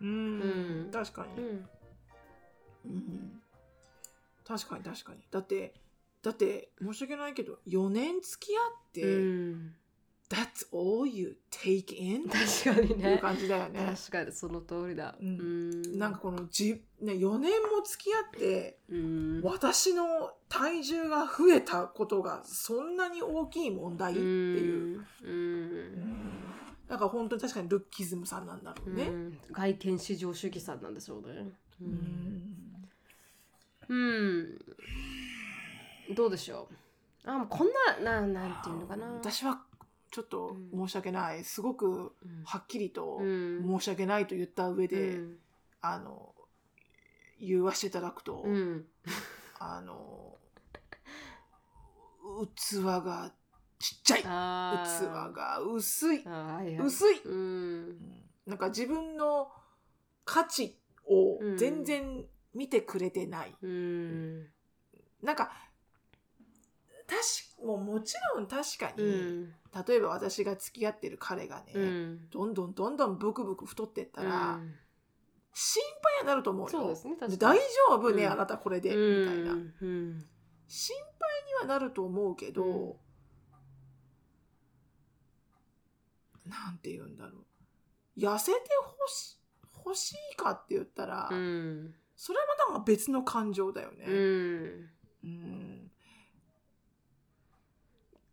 [0.00, 0.90] うん、うん。
[0.92, 1.68] 確かに、うん。
[2.84, 3.42] うん。
[4.46, 5.20] 確かに確かに。
[5.30, 5.74] だって
[6.22, 9.74] だって申し訳ないけど4年付き合って、うん。
[10.28, 12.28] That's all you take in?
[12.28, 13.94] 確かにっていうね感じだよね。
[13.96, 15.14] 確かにその通りだ。
[15.20, 15.28] うん。
[15.28, 15.42] う
[15.94, 15.98] ん。
[15.98, 19.40] なんかこのじ、ね、4年も付き合ってうん。
[19.42, 25.04] 私の体重が増えたことがそんなに大きい問題っていう。
[25.22, 25.30] うん。
[25.30, 26.55] うん
[26.88, 29.04] だから本当に確かにルッキズムさんなんだろうね。
[29.04, 31.52] うん外見至上主義さんなんでしょうね。
[31.80, 32.56] ううんん
[33.88, 33.94] う
[36.12, 36.14] ん。
[36.14, 36.68] どうでしょ
[37.24, 37.30] う。
[37.30, 37.68] あ、もうこん
[38.02, 39.06] な、ななんていうのかな。
[39.06, 39.60] 私は
[40.10, 41.90] ちょっと申し訳ない、すごくう
[42.26, 45.36] んはっきりとうん申し訳ないと言った上で、うん
[45.80, 46.34] あの
[47.40, 48.86] 言わせていただくと、うん。
[49.58, 50.36] あの
[52.54, 53.32] 器が
[53.86, 54.22] ちっちゃい。
[54.22, 54.24] 器
[55.32, 56.22] が薄い。
[56.22, 56.76] いはい。
[56.76, 57.32] 薄い、うん。
[57.34, 57.36] う
[57.92, 57.98] ん。
[58.44, 59.48] なんか自分の
[60.24, 60.76] 価値
[61.08, 64.48] を全然見てくれてない、うん。
[65.22, 65.52] なんか
[67.06, 67.16] 確
[67.60, 69.54] かもうもちろん確かに、うん。
[69.86, 72.28] 例えば私が付き合ってる彼がね、うん。
[72.30, 74.74] どんどんどんどんブクブク太ってったら、うん。
[75.52, 76.68] 心配になると思うよ。
[76.70, 78.32] そうですね大丈夫ね、うん。
[78.32, 79.52] あなたこれで、うんみたいな。
[79.52, 79.56] う
[79.86, 80.24] ん。
[80.66, 81.04] 心配
[81.46, 82.96] にはなると思うけど、うん
[86.48, 88.20] なんて言うんだろう。
[88.20, 89.38] 痩せてほし
[89.84, 91.94] 欲しいかって言ったら、うん。
[92.16, 94.04] それはまた別の感情だよね。
[94.06, 94.90] うん。
[95.24, 95.90] うん。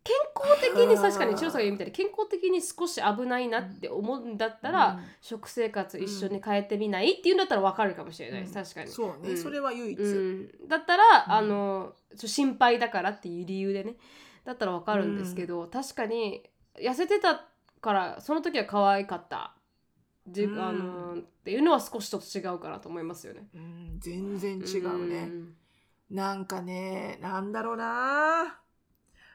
[0.02, 8.40] 健康的に確かに千代さんが言うみたいに健康的に少し危ないなって思うんだったら、食生活一緒に変えてみないっていうんだったら分かるかもしれない。
[8.42, 8.90] です、確かに。
[8.90, 9.38] そうね、うん。
[9.38, 11.32] それは唯一、うん、だったら、うん。
[11.32, 13.96] あの心配だからっていう理由でね。
[14.44, 16.42] だったら分かるんですけど、確かに
[16.78, 17.46] 痩せてた
[17.84, 19.54] からその時は可愛かった。
[20.26, 20.58] じ、うん。
[20.58, 23.46] あのっていうのは少しちょっと違うかなと思いますよね。
[23.54, 25.26] うん全然違うね。
[25.26, 25.54] ん。
[26.10, 28.58] なんかね、なんだろうな。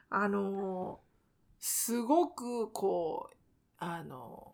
[0.09, 0.99] あの、
[1.59, 3.35] すごくこう、
[3.77, 4.53] あの、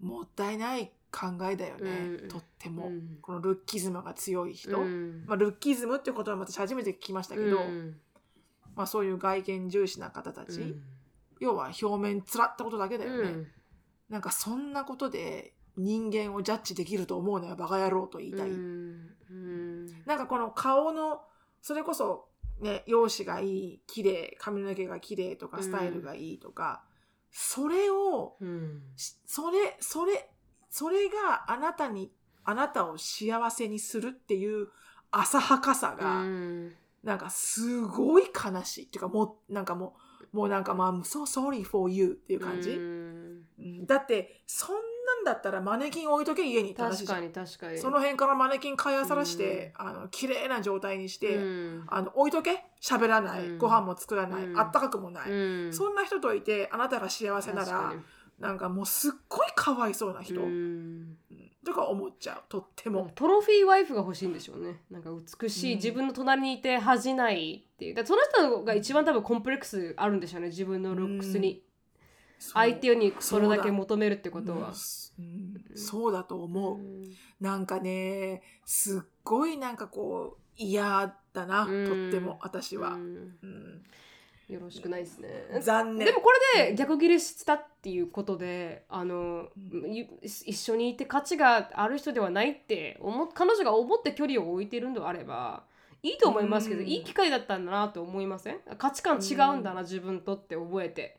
[0.00, 1.90] もったいない考えだよね。
[2.22, 2.28] うん。
[2.28, 3.18] とっても、うん。
[3.20, 4.78] このルッキズムが強い人。
[4.78, 5.24] うん。
[5.26, 7.96] まあ、ルッキズムっていうことは私初めて聞きましたけど、うん。
[8.76, 10.82] まあ、そういう外見重視な方たち、うん
[11.40, 13.46] 要は表面つらったことだけだよね、うん。
[14.08, 19.10] なんかそんなことで人間をジャッジできると思うのよバカ野郎と言いたい、うん。
[19.30, 19.86] うん。
[20.06, 21.20] なんかこの顔の
[21.60, 22.28] それこそ
[22.60, 26.84] ね容姿がいい綺麗髪の毛が綺麗とかうんスタイルがいいとか、
[27.30, 28.36] それを
[29.26, 30.30] それそれ
[30.70, 32.10] それがあなたに
[32.44, 34.68] あなたを幸せにするっていう
[35.10, 36.72] 浅はかさが、うん。
[37.02, 38.84] なんかすごい悲しい。
[38.86, 40.00] っていうかもうなんかもう
[40.32, 42.78] もうなんかまあ「I'm so sorry for you」っていう感じ、
[43.86, 44.80] だってそんな
[45.22, 47.78] んだったらマネキン置いとけ家に確かに確かに。
[47.78, 51.84] その辺からマネキン買いあさらして、あの綺麗な状態にして、うん。
[51.86, 52.64] あの置いとけ？
[52.80, 53.58] 喋らない、うん。
[53.58, 54.58] ご飯も作らない、うん。
[54.58, 55.72] あったかくもない、うん。
[55.72, 58.00] そんな人といてあなたが幸せならに。
[58.38, 60.42] なんかもうすっごいかわいそうな人、
[61.66, 62.42] とか思っちゃう。
[62.48, 64.82] とっても、トロフィーワイフが欲しいんでしょうね。
[64.88, 65.78] なんか美しい、うん。
[65.78, 67.94] 自分の隣にいて恥じないっていう。
[67.94, 70.48] だその人が一番多分コンプレックスあるんでしょうね。
[70.48, 71.64] 自分のルックスに、
[72.38, 72.52] そう。
[72.54, 74.72] 相手にそれだけ求めるってことは、
[75.18, 75.54] うん。
[75.74, 77.02] そうだと思う、うん。
[77.40, 83.02] なんかねすっごいなんかこう嫌だな、うんとっても私は、うん。
[83.42, 83.82] うん
[84.48, 85.28] よろしくないですね。
[85.60, 86.06] 残念。
[86.06, 89.92] でもこれで逆ギレしたっていうことであの、うん。
[89.92, 95.64] ゆ一緒にいて価値がある人ではないって思っ彼女が思って距離を置いてるんであれば
[96.02, 96.86] いいと思いますけど、うん。
[96.86, 98.60] いい機会だったんだなと思いません？
[98.78, 101.18] 価値観違うんだな、自分とって覚えて。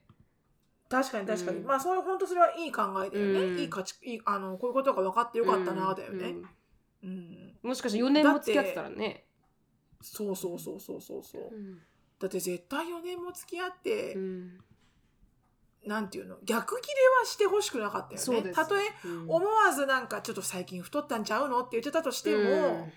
[0.87, 1.65] 確かに確かに、うん。
[1.65, 3.59] まあそういう本当それはいい考えだよね、うん。
[3.59, 6.35] いい価値いいあのこういうことが分かってよかったなだよね、
[7.03, 7.09] うん。
[7.09, 7.57] うん。
[7.61, 9.25] もしかして4年も付き合ってたらね。
[10.01, 11.41] そうそうそうそうそうそう。
[11.53, 11.79] うん
[12.19, 14.57] だって絶対4年も付き合って、うん。
[15.85, 18.51] なんていうの逆切れはしてほしくなかったよね。
[18.51, 19.31] たとえうん。
[19.31, 22.91] 思わずなんかちょっと最近太ったんちゃうのって言ってたとしても、うん。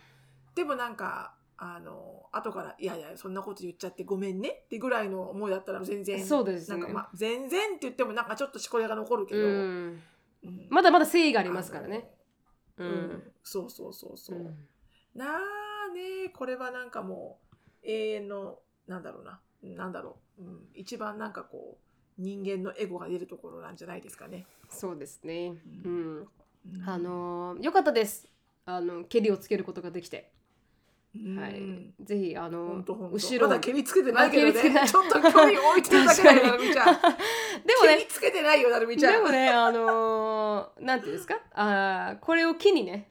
[0.55, 6.79] でもなんかあの後から「いやいやそんなこと言っちゃってごめんね」ってぐらいの思いだったら全然そうですね。
[6.79, 10.03] なんかまあ全然って言ってもなんかちょっとしこりが残るけど、うん。
[10.43, 10.67] うん。
[10.71, 12.11] まだまだ誠意がありますからね。
[12.79, 13.33] うん。
[13.43, 14.69] そうそうそうそう、うん。
[15.15, 18.59] なあねこれはなんかもう永遠の
[18.91, 19.41] なんだろうな。
[19.63, 21.79] なんだろう、うん、一番なんかこ
[22.19, 24.47] う人間のエゴが出るところなんじゃないですかね。
[24.69, 25.55] そうですね。
[25.85, 26.29] ううん。
[26.75, 26.89] うん。
[26.89, 28.29] あのーよかったです。
[28.67, 30.31] あの蹴りをつけることができて、
[31.15, 31.39] うん。
[31.39, 31.93] はい。
[32.03, 34.87] ぜひあの後ろまだ蹴りつけてないけどね。
[34.87, 36.95] ちょっと距離置いてるだけだよ なるみちゃん。
[36.95, 37.01] で
[37.77, 39.13] もね蹴りつけてないよなるみちゃん。
[39.13, 41.39] でもねあのーなんていうんですか？
[41.53, 43.10] あーこれを機にね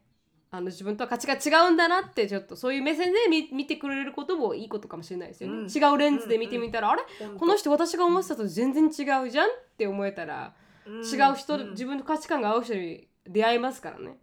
[0.52, 5.68] あの自分とは価値が違うんだなってちょっとそういう目線で見見てくれることもいいことかもしれないですよね、うん。
[5.68, 7.04] 違うレンズで見てみたら、あれ？
[7.20, 8.88] ほんとこの人私が思ってたと全然違
[9.28, 10.56] うじゃんって思えたら、
[10.88, 10.94] うん。
[11.02, 11.70] 違う人、ん。
[11.72, 14.18] 自分の価値観が合う人に出会えますからね。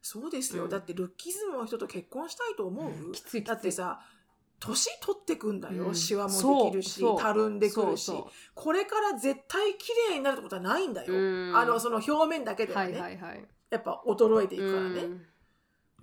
[0.00, 0.70] そうですよ、うん。
[0.70, 4.00] だってルッキズムの人と結婚したいと思う、きついだってさ
[4.60, 5.94] 年取ってくんだよ、うん。
[5.96, 8.12] シワもできるしたるんでくるし。
[8.54, 11.56] これから絶対綺麗になるってことはないんだよ、うん。
[11.56, 13.44] あのその表面だけではね、はいはいはい。
[13.70, 15.26] やっぱ衰えていくからね、うん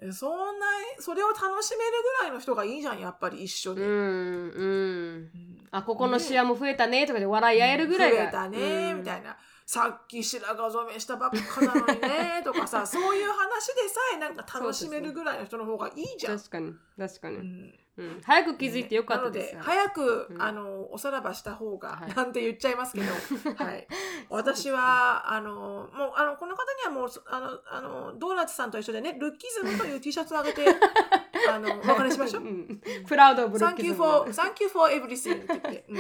[0.02, 0.66] えそんな
[1.00, 3.96] それを楽しめるぐらいの人がいいじゃんやっぱり一緒で、うんうん。
[3.96, 8.18] うんあ、ここのシワも増えたねとかで笑い合えるぐらいが。
[8.18, 16.38] 増えたね、みたいなさっき白髪染めしたばっかなのにねとかさ そういう話でさえなんか楽しめるぐらいの人の方がいいじゃん。
[16.40, 18.18] 確かに確かに、ううん。
[18.18, 19.54] ん早く気づいてよかったです。
[19.56, 20.42] なので早く、うん。
[20.42, 22.14] あのおさらばした方が、はい。
[22.16, 23.06] なんて言っちゃいますけど、
[23.64, 23.88] はい、
[24.30, 30.66] 私はあのもうあのこの方にはもうそあのあのドーナツさんと一緒でねルッキズムという T シャツをあげて
[31.50, 32.44] あのお別れしましょう。
[32.44, 32.82] ん。
[33.08, 34.06] プラウドオブルッ Thank キ you ズム。
[34.06, 35.98] For, thank you for everything って言って、うん、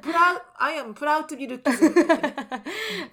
[0.00, 1.90] proud, I am proud to be て言って。
[1.90, 2.34] ね、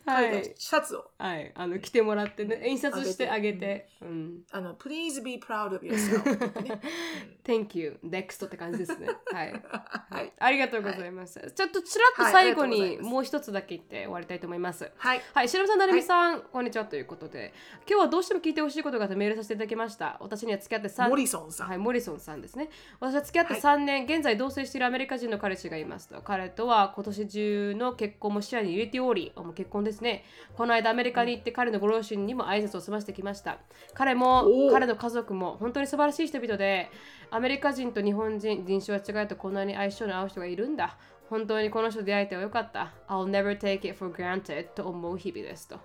[0.06, 0.54] はい。
[0.56, 1.12] シャツを。
[1.18, 1.52] はい。
[1.56, 3.90] あの着てもらってね印刷してあげて。
[4.02, 4.44] うん。
[4.52, 6.82] あの Please be proud of yourself って言ってね、
[7.44, 8.00] Thank you
[8.30, 9.08] next って感じですね。
[9.34, 9.52] はい。
[9.52, 9.62] うん
[10.10, 10.34] はい。
[10.40, 14.92] ありがとうございます、ちょっとちらっとはい最後にもう一つだけ言って終わりたいと思います。
[14.98, 15.22] はい。
[15.34, 17.54] はい、しのぶさん、なるみさん、こんにちはということで、
[17.88, 20.18] 今日はどうしても聞いてほしいことがあってメールさせていただきました。
[20.20, 22.70] 私には付き合って3モリソンさん、はい、モリソンさんですね。
[23.00, 26.22] 私は付き合って3年、現在同棲しているアメリカ人の彼氏がいますと。
[26.22, 30.26] 彼とは今年中の結婚も視野に入れており、あもう結婚ですね。
[30.56, 33.60] この間アメリカに行って彼のご両親にも挨拶を済ませてきました。
[33.94, 36.90] 彼も彼の家族も本当に素晴らしい人々で、
[37.32, 40.98] アメリカ人と日本人、人種は違うとこんなに相性の合う人がいるんだ。
[41.30, 42.92] 本当にこの人と出会えてはよかった。
[43.08, 45.80] I'll never take it for granted と思う日々ですと。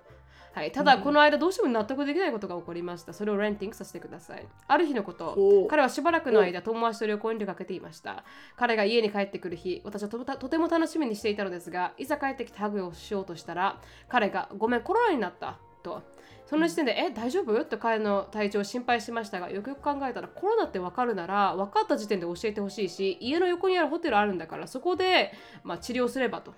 [0.53, 3.11] はい、ただ、この間どうしても納得できないことが起こりました。
[3.11, 4.47] それをレンティングさせてください。
[4.67, 8.23] ある日のことお、彼はしばらくの間、友達と旅行に出かけていました。
[8.55, 16.01] 彼が家に帰ってくる日、私はととても楽しみにしていたのですが、いざ帰ってきてハグをしようとしたら、彼がごめん、コロナになったと。
[16.45, 17.65] その時点で、え、大丈夫？
[17.65, 25.33] と彼の体調を心配しましたが、よくよく考えたら、コロナって分かるなら、分かった時点で教えてほしいし、家の横にあるホテルあるんだから、そこで、
[25.63, 26.53] まあ、治療すればと。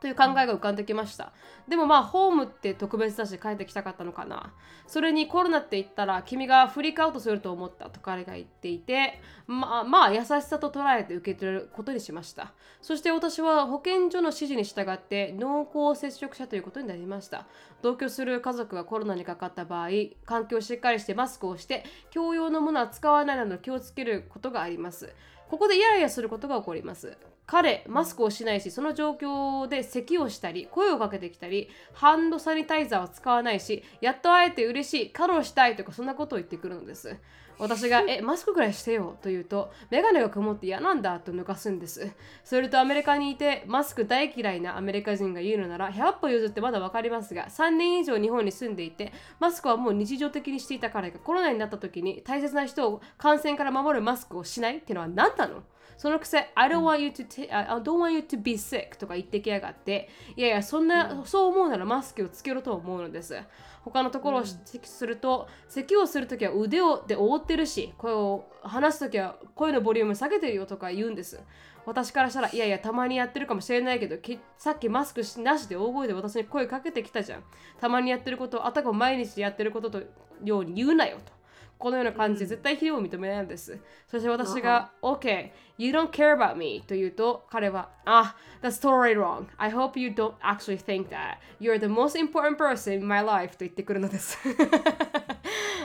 [0.00, 1.32] という考えが浮かんできました。
[1.66, 4.52] でもまあ、ホームって特別だし帰ってきたかったのかな。
[4.86, 12.52] それにコロナって言ったら君がフリークアウトすると思ったと彼が言っていて、まあ、まあ優しさと捉えて受け取ることにしました。
[12.80, 17.46] そして私は保健所の指示に従って濃厚接触者ということになりました。
[17.82, 19.88] 同居する家族がコロナにかかった場合、
[20.24, 25.12] 環境をしっかりしてマスクをして、共用のものは使わないなど気をつけることがあります。
[25.48, 27.16] ここでイライラすることが起こります。
[27.48, 37.16] 彼、マスクをしないし、その状況で咳をしたり、声をかけてきたり、ハンドサニタイザーを使わないし、やっと会えて嬉しい、カロしたいとか、そんなことを言ってくるのです。
[37.58, 42.12] 私が、 え、マスクくらいしてよと言うと、メガネが曇って嫌なんだと抜かすんです。
[42.44, 55.62] それとアメリカにいて、マスク大嫌いなアメリカ人が言うのなら、100歩譲ってまだわかりますが、3年以上日本に住んでいて、マスクはもう日常的にしていた彼がコロナになった時に大切な人を感染から守るマスクをしないっていうのは何なの？
[55.98, 63.36] そのくせ、I don't want you to, I don't want you to be sick とか言ってきやがって、いやいや、そんな、そう思うならマスクをつけろと思うのです。
[63.82, 64.52] 他のところを指
[64.84, 71.40] 摘すると、咳をするときは腕をで覆ってるし、声を話すときは声のボリューム下げてるよとか言うんです。
[71.84, 77.44] 私からしたら、いやいや、たまにやってるかもしれないけど、きさっきマスクしなしで大声で私に声かけてきたじゃん。
[77.80, 80.02] たまにやってることをあたかも毎日やってることと
[80.44, 81.37] ように言うなよと。
[81.78, 83.78] このような感じで絶対非を認めないんです。
[84.10, 89.46] そして私が、OK, you don't care about me と言うと、彼は、あ、that's totally wrong.
[89.56, 91.38] I hope you don't actually think that.
[91.60, 94.38] You're the most important person in my life と言ってくるのです。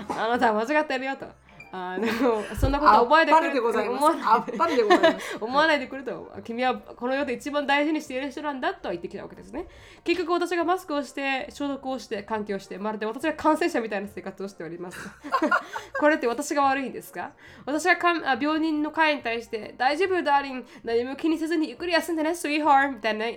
[0.10, 1.28] あなたは間違ってるよと。
[1.76, 3.98] あでもそんなこと覚えてくれぱれでございます。
[3.98, 5.38] 思わないあっぱれでございます。
[5.42, 9.66] 思わないでくれと君はこの世で一番大事にしている人なんだとは言ってきたわけですね
[10.04, 15.00] 結局私がマスクをして消毒をして換気をしてまるで私が感染者みたいな生活をしております
[16.00, 17.32] これって私が悪いんですか？
[17.66, 23.32] 私がかんあ病人の会に対して大丈夫ダーリン何も気にせずにゆっくり休んでねスイーハーみたいなは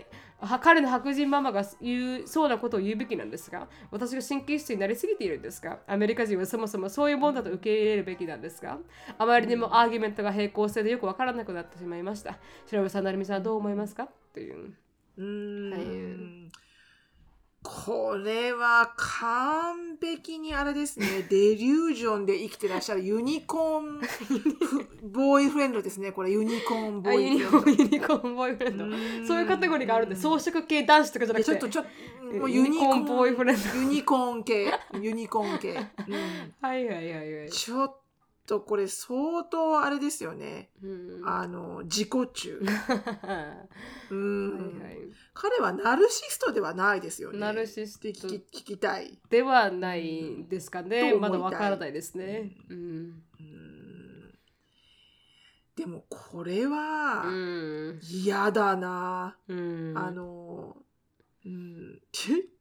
[0.62, 8.78] 彼の白人ママが言うそうなことを言うべきなんですが私が神経質になりすぎているんですかアメリカ人はそもそもそういうものだと受け入れるべきなんですか
[9.18, 12.38] あまりにもアーギュメントが平行性でよくわからなくなってしまいました。
[12.66, 14.08] 白部さん、成美さんはどう思いますか？
[14.34, 14.74] という。
[15.16, 15.72] うーん。
[15.72, 15.78] は
[16.48, 16.65] い
[17.66, 21.06] これは完璧にあれですね。
[21.28, 23.02] デリュージョンで生きてらっしゃる。
[23.02, 26.12] ユニコーンフ ボーイフレンドですね。
[26.12, 27.82] これユニコーンボあーイフレンド。
[27.82, 28.84] ユニコーンボーイフレンド。
[29.26, 31.50] そういうカテゴリーがあるんで装飾系男子とかじゃなくて。
[31.50, 34.72] ちょっとちょっともうユニコーンボーイフレンユニコーン系。
[35.00, 36.54] ユニコーン系、うん。
[36.62, 37.96] はいはいはいはい、ちょっ
[38.46, 40.70] とこれ相当あれですよね。
[40.82, 42.60] うん、あの自己中。
[43.22, 43.66] は
[44.10, 44.98] うん、いはい。
[45.34, 47.38] 彼はナルシストではないですよね。
[47.38, 48.08] ナルシスト。
[48.08, 51.10] 聞き聞きたい、ではないですかね。
[51.10, 54.38] と思いたいまだわからないですね、うん、うん。
[55.74, 58.00] でもこれはうん。
[58.02, 59.92] 嫌だな、うん。
[59.96, 60.76] あの
[61.44, 62.00] うん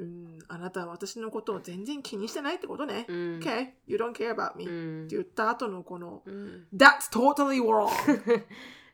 [0.00, 7.88] うんあなたは私のことを全然気にしてないってことね、うん OK you don't care about me、うってん言った後のこのうん That's totally wrong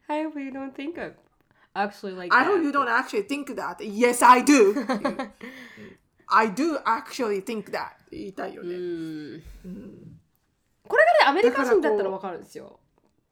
[0.09, 1.15] I hope you don't think of
[1.75, 2.51] actually like I that.
[2.51, 4.75] hope you don't actually think that Yes I do
[6.29, 10.21] I do actually think that 言いたいようね、んうん
[10.89, 12.79] これがねアメリカ人だったらわかるんですよ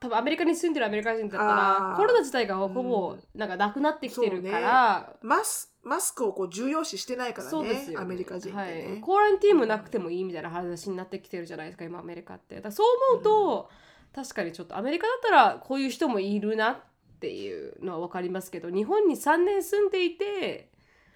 [0.01, 8.05] 多分アメリカに住んでるアメリカ人だったらコロナ自体がほぼなんかなくなってきてるから、マスマスクをこう重要視してないからそうですよ、ね。
[8.05, 12.57] アメリカ人ってはねい、、コーランティーンもなくてもいいみたいな話になってきてるじゃないですか今アメリカって。
[12.57, 13.70] だからそう思うと、
[14.14, 16.76] 確かにちょっとアメリカだったらこういう人もいるなっ
[17.20, 20.70] ていうのは分かりますけど日本に3年住んでいて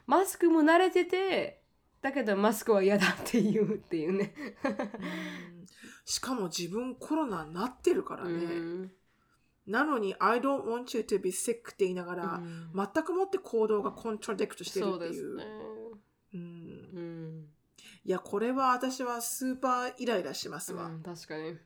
[0.06, 1.60] マスクも慣れてて
[2.02, 4.34] だけどマスクは嫌だっていうっていうね。
[4.64, 5.66] うん。
[6.04, 8.90] しかも自分コロナになってるからうね、ん
[9.68, 12.70] なのに I don't want you to be sick って言いながら、うん。
[12.74, 15.10] 全くもって行動がコントラディクトしてるっていう。
[15.10, 15.44] ですね。
[16.34, 16.40] うん。
[16.40, 16.44] う
[17.00, 17.48] ん。
[18.04, 21.58] いやこれは私はスーパーイライラしますわ、うん確かに。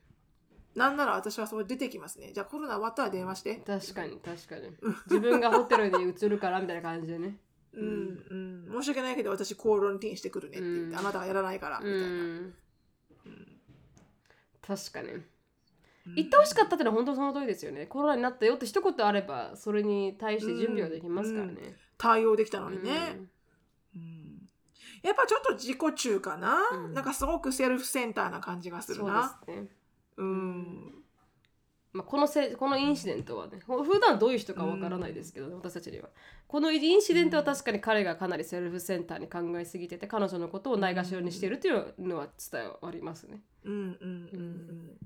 [0.75, 2.33] なんなら私はそれ出てきますね。
[2.33, 3.55] じゃあコロナ終わったら電話して。
[3.65, 4.75] 確かに 確かに。
[5.05, 7.39] 自分がホテルに移るからみたいな感じでね。
[7.73, 10.95] うんうん、申し訳ないけど私コールンティンしてくるねって言って、うん。
[10.99, 12.53] あなたがやらないからみうたいな、ん。
[14.61, 15.23] 確かに。
[16.07, 16.15] うん。
[16.15, 17.85] 言ってほしかったってのは本当その通りですよね。
[17.85, 21.75] コロナになったよって一言あればそれに対して準備はできますからね。
[21.97, 23.21] 対応できたのうんにね、
[23.95, 24.49] うん。
[25.01, 26.93] やっぱちょっと自己中かな、うん。
[26.93, 29.67] なんかすごくセルフセンターな感じがするそうなですね。
[30.17, 31.03] うん。
[31.93, 36.09] まあ、このせこのインシデントはねほ普段どういう人かわからないですけど、ね私たちには。
[36.47, 43.41] このインシデントは確かに彼がかなりセルフセンターに考えすぎてて彼女のことをないがしろにしているというのは伝わりますね。
[43.63, 44.97] うんうんうんうん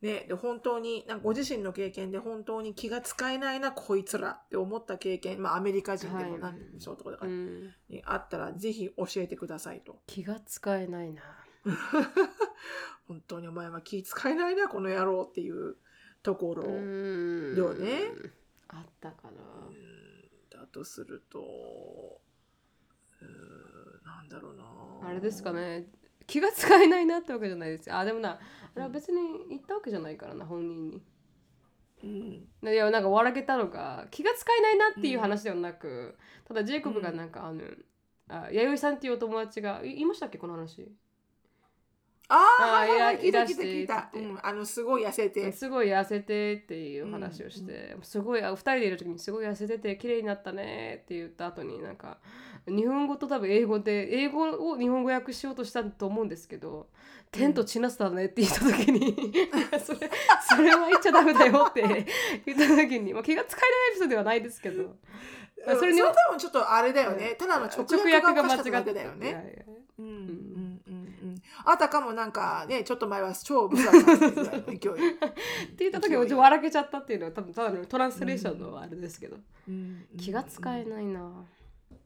[0.00, 6.40] ね、で本当になんかご自身の経験で本当に気が使えないなこいつらって思った経験、まあ、アメリカ人でもはい。
[6.40, 10.00] 何でもそうところだから、うん、にあったらぜひ教えてくださいと。
[10.06, 11.22] 気が使えないな。
[13.08, 15.76] 本当にお前は気使えないなこの野郎っていう
[16.22, 17.56] ところ、うん。
[17.56, 18.02] よね。
[18.68, 19.40] あったかな。
[20.50, 22.20] だとすると
[23.20, 24.54] うーんなんだろう
[25.02, 25.08] な。
[25.08, 25.86] あれですかね
[26.28, 27.96] 気が使えないなってわけじゃないですよ。
[27.96, 28.38] あでもなあ
[28.76, 29.16] れは別に
[29.48, 31.02] 言ったわけじゃないからな本人に。
[32.04, 32.68] うん。
[32.72, 36.16] いやなんか笑けたのが気が使えないなっていう話ではなく、
[36.46, 37.62] ただジェイコブがなんか、あの
[38.28, 40.86] あ弥生さんっていうお友達がい言いましたっけこの話
[42.30, 44.30] あああーはいはいはいいや聞いた聞いたいらして聞いた、って言って。
[44.30, 52.18] うん、あのすごい痩せて、すごい痩せてっていう話をして、すごいあ二人でいる時にすごい痩せてて綺麗になったねって言った後になんか
[52.66, 56.88] 日本語と多分英語で英語を日本語訳しようとしたと思うんですけど
[57.32, 59.16] 「天と地なすだね」って言った時に
[59.82, 60.10] それ
[60.48, 61.82] それは言っちゃダメだよって
[62.44, 64.82] 言った時に、まあ、気が使えないエピソードではないですけど。
[64.82, 64.98] うん
[65.64, 69.28] それそれに多分ちょっとあれだよね、ただの直訳がおかしかっただけだよね。
[69.28, 69.64] いやいや
[69.98, 71.07] うんうんうんうん
[71.64, 74.76] あたかもなんかねちょっと前は超ブサだったっていうぐらいの勢い、
[75.14, 79.36] って言った時にうち笑けちゃったっていうのは多分ただのトランスレーションのあれですけど、
[79.68, 80.06] うん。
[80.18, 81.46] 気が使えないな、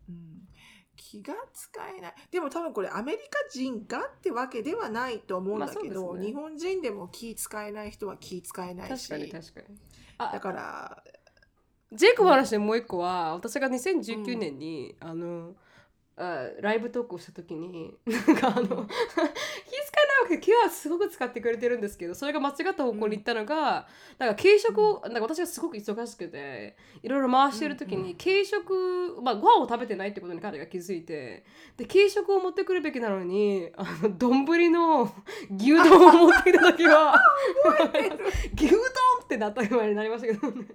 [0.09, 0.49] うん。
[0.97, 2.15] 気が使えない。
[2.31, 6.27] でも多分これアメリカ人がってわけではないと思うんだけど、ね。
[6.27, 9.79] 日本人でも気使えない人は気使えない確しかに確かに。
[10.19, 11.03] だから
[11.93, 15.55] ジェイコブの話でもう一個は私が2019年に、あの
[16.23, 18.87] あライブトークをした時になんかあの気遣えない
[20.23, 31.45] わけ気はすごく使ってくれてるんですけどそれが間違った方向に行ったのが、なんか軽食をなんか私がすごく忙しくていろいろ回してる時に軽食、まあ、ご飯を食べてないってことに彼が気づいて
[31.77, 35.13] で軽食を持ってくるべきなのにあの丼の
[35.57, 37.21] 牛丼を持ってきた時は
[38.55, 38.79] 牛丼
[39.25, 40.67] ってなった今になりましたけどね。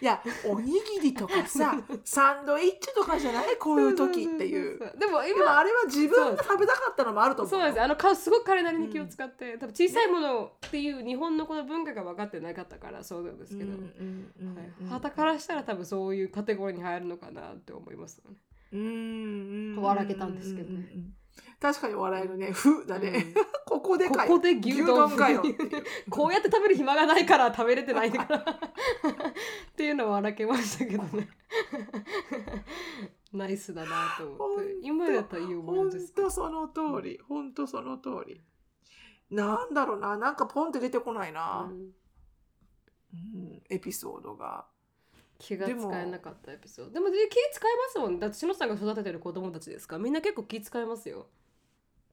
[0.00, 3.56] いやおにぎりとかさサンドイッチとかじゃない？
[3.56, 4.78] こういう時っていう。
[4.98, 7.80] でも今あれは自分が食べたかったのもあると思うそうです。
[7.80, 13.80] あの顔すごく彼なりに気を使って、多分小さいものっていう日本のこの文化が分かってなかったからそうなんですけど、はい、
[14.88, 18.36] 旗からしたら多分そういうカテゴリーに入るのかなって思いますよね。
[18.72, 20.74] うんうん笑けたんですけどね。
[20.74, 21.14] うんうんうん
[21.60, 23.44] 確かに笑えるね「ふ」だね、うん。
[23.66, 25.42] ここでかよここで牛丼かよ。
[26.08, 28.38] こうやって食べる暇がないから食べれてないから。
[28.40, 28.44] っ
[29.76, 31.28] ていうのは笑けましたけどね。
[33.34, 34.78] ナイスだなと思って。
[34.82, 37.20] 今だったらいい思い本です当その通り。
[37.28, 38.40] 本当その通り。
[39.30, 40.16] なんだろうな。
[40.16, 41.94] なんかポンって出てこないな、うん。
[43.12, 44.66] うんエピソードが。
[45.38, 46.92] 気が使えなかったエピソード。
[46.92, 48.18] でも気使えますもん。
[48.18, 51.28] だって篠さんが育ててる子供たちですかみんな結構気使えますよ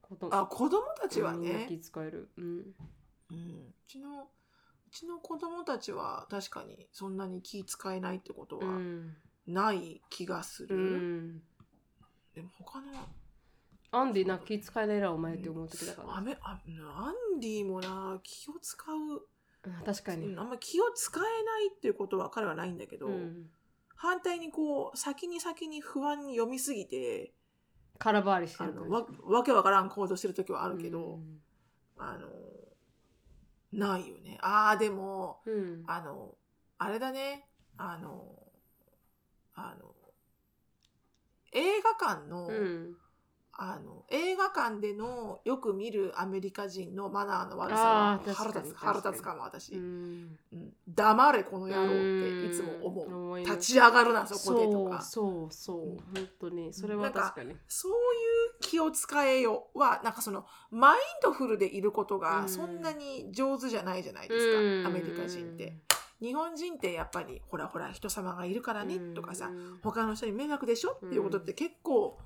[0.08, 2.28] 子供あ子供たちはね、気使える。
[2.38, 2.44] うん。
[2.44, 4.28] うん、うちの
[4.90, 9.16] ちの子供たちは確かにそんなに気使えないってことはうん。
[9.46, 10.76] ない気がする。
[10.76, 11.42] うん。
[12.34, 12.86] でも他の
[13.90, 16.16] アンディな気使えないなお前って思う時だから。
[16.16, 16.58] アメあ
[16.96, 20.28] アンディもな気を使う、うん確かに。
[20.28, 23.50] うんあんま気を使えないっていうことは彼はないんだけど、うん。
[23.96, 27.34] 反対にこう先に先に不安に読みすぎて
[27.98, 31.40] 空回りしてあるのわわけわからん行動してる時はあるけど、うん。
[31.98, 32.28] あの
[33.72, 34.38] ないよね。
[34.40, 35.84] ああでもうん。
[35.86, 36.34] あの
[36.78, 37.46] あれだね。
[37.76, 38.24] あの
[39.54, 39.92] あの
[41.52, 42.96] 映画館の、うん
[43.60, 50.38] あの映画館でのよく見るアメリカ人のマナーの悪さは腹立つ腹立つかも私、うん。
[50.52, 50.72] うん。
[50.86, 53.38] 黙れこの野郎っていつも思う。
[53.40, 55.02] 立ち上がるなそこでとか。
[55.02, 55.76] そうそうそう。
[56.14, 56.72] 本当に。
[56.72, 57.56] それは確かに。
[57.66, 57.98] そういう
[58.60, 62.20] 気を使えよはなんかそのマインドフルでいることうん。
[62.20, 64.86] がそんなに上手じゃないじゃないですか、うん。
[64.86, 65.76] アメリカ人って。
[66.20, 69.78] 日本人ってやっぱりほらほら人様がいるからねとかさ、うん。
[69.82, 72.20] 他の人に迷惑でしょっていうことって結構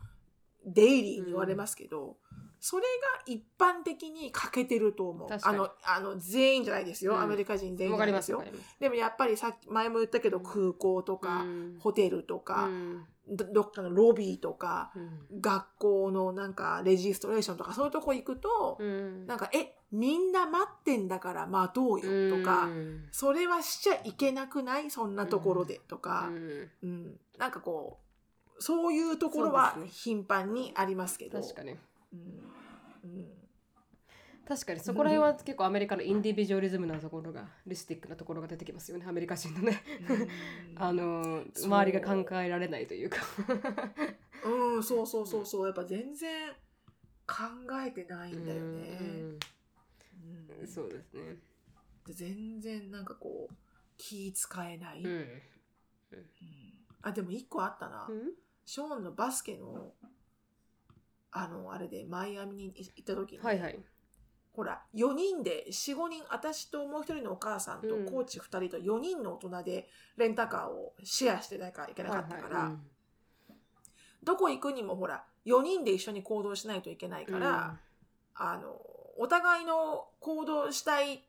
[0.66, 2.16] デイリーに言われますけど、
[2.60, 5.28] それが一般的に欠けてると思う。
[5.30, 7.20] あのあの全員じゃないですよ、うん。
[7.20, 8.44] アメリカ人全員じゃないですよ。
[8.78, 11.76] でもやっぱりさっき前も言ったけど空港とか、うん。
[11.80, 13.04] ホテルとか、うん。
[13.28, 15.40] どどっかのロビーとか、うん。
[15.40, 19.26] 学校のなんかレジストレーションとかそういうとこ行くと、うん。
[19.26, 23.08] なんかえみんな待ってんだから待とうよとか、うん。
[23.10, 24.88] それはしちゃいけなくない？
[24.92, 26.70] そんなところでとか、うん。
[26.84, 27.20] うん。
[27.38, 28.01] なんかこう
[28.62, 31.42] そういうところは頻繁にありますけど。
[31.42, 31.72] 確かに。
[31.72, 32.18] うん。
[33.04, 33.42] うん
[34.46, 34.80] 確かに。
[34.80, 39.06] そこら辺は結構アメリカのインディビジュアリズムなところがリスティックなところが出てきますよね。
[39.08, 39.82] アメリカ人のね。
[40.76, 43.18] あの周りが考えられないというか。
[44.44, 45.66] うん、うん、そうそうそうそう。
[45.66, 46.52] やっぱ全然
[47.26, 47.36] 考
[47.86, 49.38] えてないんだよね、うん。
[50.60, 50.66] うん。
[50.66, 51.36] そうですね。
[52.06, 53.54] で全然なんかこう
[53.96, 55.10] 気使えない、うん。
[55.10, 55.40] うん。
[57.02, 58.41] あでも一個あったな、うん？
[58.64, 59.92] ショーンのバスケの
[61.30, 63.78] あのあれでマイアミに行った時に、はいはい。
[64.54, 68.04] ほら4人で45人私ともう一人のお母さんとうん。
[68.06, 73.54] コーチ2人と4人の大人でレンタカーをシェアしてなきゃいけなかったから、はいはい。
[74.22, 77.78] どこ行くにもほら4人で一緒に行動しないといけないから、
[78.34, 78.80] あの
[79.18, 81.24] お互いの行動したい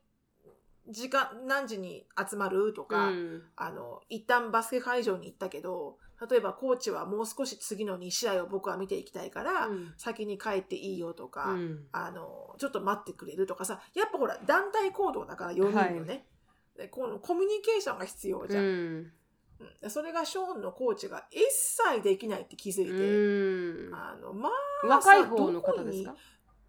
[0.88, 3.42] 時間何時に集まるとうか、ん。
[3.56, 5.96] あの一旦バスケ会場に行ったけど
[6.30, 9.94] 例えばコーチはもう少し次の2試合を僕は見ていきたいから、うん。
[9.96, 11.86] 先に帰っていいよとか、うん。
[11.92, 16.26] あのちょっと待ってくれるとかさやっぱほら団体行動だから4人のね、
[16.76, 18.66] でこのコミュニケーションが必要じゃん、う
[19.86, 19.90] ん。
[19.90, 23.94] それがショーンのコーチが一切できないって気づいて、うん。
[23.94, 24.50] あのま
[24.84, 26.14] あ若い方の方ですか？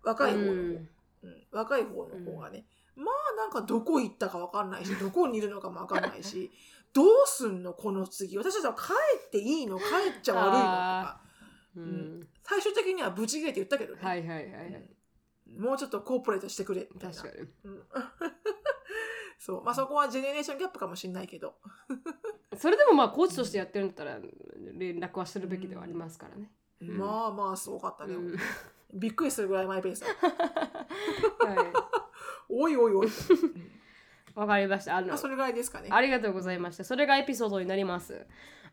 [0.04, 0.90] 若い方の方、うん。
[1.24, 1.48] うん。
[1.52, 2.66] 若い方の方がね、
[2.96, 6.52] まあなんかどこ行ったか分かんないしどこにいるのかも分かんないし
[6.96, 8.38] どうすんのこの次？
[8.38, 8.94] 私たちは帰
[9.28, 9.78] っていいの？
[9.78, 9.84] 帰
[10.18, 10.60] っちゃ悪いの？
[10.60, 11.22] とか。
[11.76, 12.28] うん。
[12.42, 14.90] 最終的にはブチ切れて言ったけどね、はいはいはい
[15.60, 17.16] もうちょっとコーポレートしてくれみたいな。
[17.16, 17.48] 確かに。
[17.66, 17.84] うん。
[19.38, 19.64] そう。
[19.64, 21.56] まあそこはジェネレーションギャップかもしれないけど。
[22.58, 24.20] それでもまあコーチとしてやってるんだったら
[24.74, 26.52] 連絡はするべきではありますからね。
[26.82, 26.98] うん。
[26.98, 28.38] まあまあすごかったね、うん。
[28.94, 30.08] びっくりするぐらいマイペースだ
[31.46, 31.90] は
[32.50, 33.12] おいおいおい、い
[34.36, 34.98] わかりました。
[34.98, 36.84] あのまあ、それぐらいですかねありがとうございました。
[36.84, 38.26] それがエピソードになります。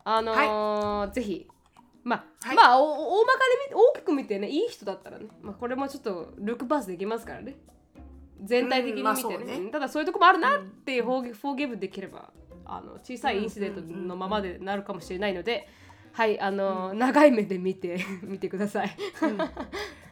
[0.04, 1.48] あのーぜひ、
[2.02, 3.38] まあ、はいまあ、お大まか
[3.68, 7.56] で見大きく見てね、いい人だったらね、まあ、これもちょっとルックパスできますからね。
[8.44, 12.32] 全体的に見てね,、うんまあねただそういうとこもあるなってフォーフォーギブできれば
[12.64, 15.68] あの小さいインシデントのままでなるかもしれないので、
[16.12, 18.96] はいあのー長い目で見て 見てください。
[19.22, 19.38] うん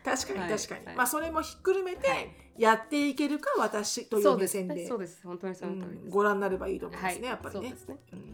[0.04, 0.96] 確かにはい確かに、はい。
[0.96, 2.30] まあそれもひっくるめてはい。
[2.58, 4.86] やっていけるか私といそううです目線で。
[4.86, 6.04] そうです本当にその通りです。
[6.04, 7.70] うんご覧になればいいと思いますね、はい、やっぱりね。
[7.70, 7.76] ね。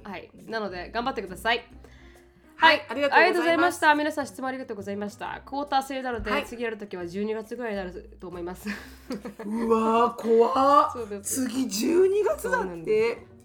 [0.05, 0.11] うん。
[0.11, 1.65] はい、なので頑張ってください。
[2.59, 3.77] はいありがとうございます。
[3.77, 3.95] した。
[3.95, 5.43] 皆さん質問ありがとうございました。
[5.45, 6.47] クォーター制なので、はい。
[6.47, 8.69] 次やるときは12月ぐらいになると思います。
[9.45, 10.95] うわー怖。
[11.23, 13.37] 次12月だそうなんでって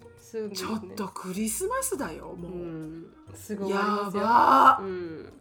[0.54, 4.24] ちょっとクリスマスだよもう、うん、すぐ終わりや。
[4.24, 5.32] ばー、うん。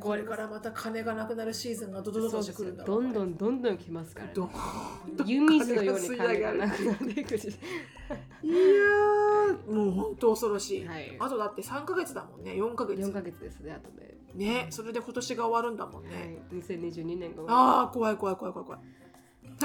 [0.00, 0.22] これ。
[0.22, 4.32] からまた金がなくなるシーズンがドドドドしてくるんだどんどんんどんどん来ますから、ね。
[4.34, 4.50] どん
[5.16, 7.48] どん湯水のように金金がなくなっていくし。
[7.48, 11.16] いやーもう本当恐ろしい、はい。
[11.18, 14.16] あとだって3ヶ月だもんね4ヶ月4ヶ月ですね、あとで。
[14.34, 16.60] ねそれで今年が終わるんだもんね、はい。
[16.60, 18.80] 2022年が終わああ怖い怖い怖い怖い怖い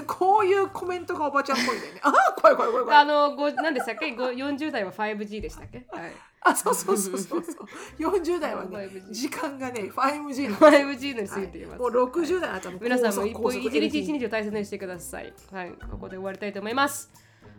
[0.08, 4.12] こういうコメントがおばちゃんっぽいんだよねああ怖い怖い怖い怖いあの、ご何でしたっけ？
[4.16, 5.86] ご ?40 代は 5G でしたっけ？
[5.90, 6.12] はい。
[6.48, 11.80] あそうそうそうそうそう40代はね 5G 時間がね 5G の 5G のに過ぎています。
[11.80, 15.34] もう60代になったら皆さんも一歩一日一日を大切にしてください。
[15.52, 17.12] はい、ここで終わりたいと思います。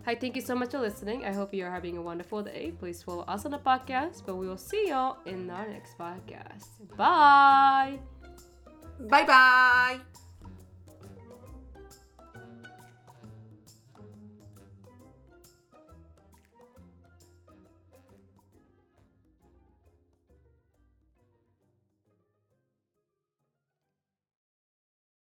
[0.05, 1.25] Hi, thank you so much for listening.
[1.25, 2.71] I hope you're having a wonderful day.
[2.79, 6.85] Please follow us on the podcast, but we will see y'all in our next podcast.
[6.95, 7.99] Bye.
[9.09, 10.16] バイバイ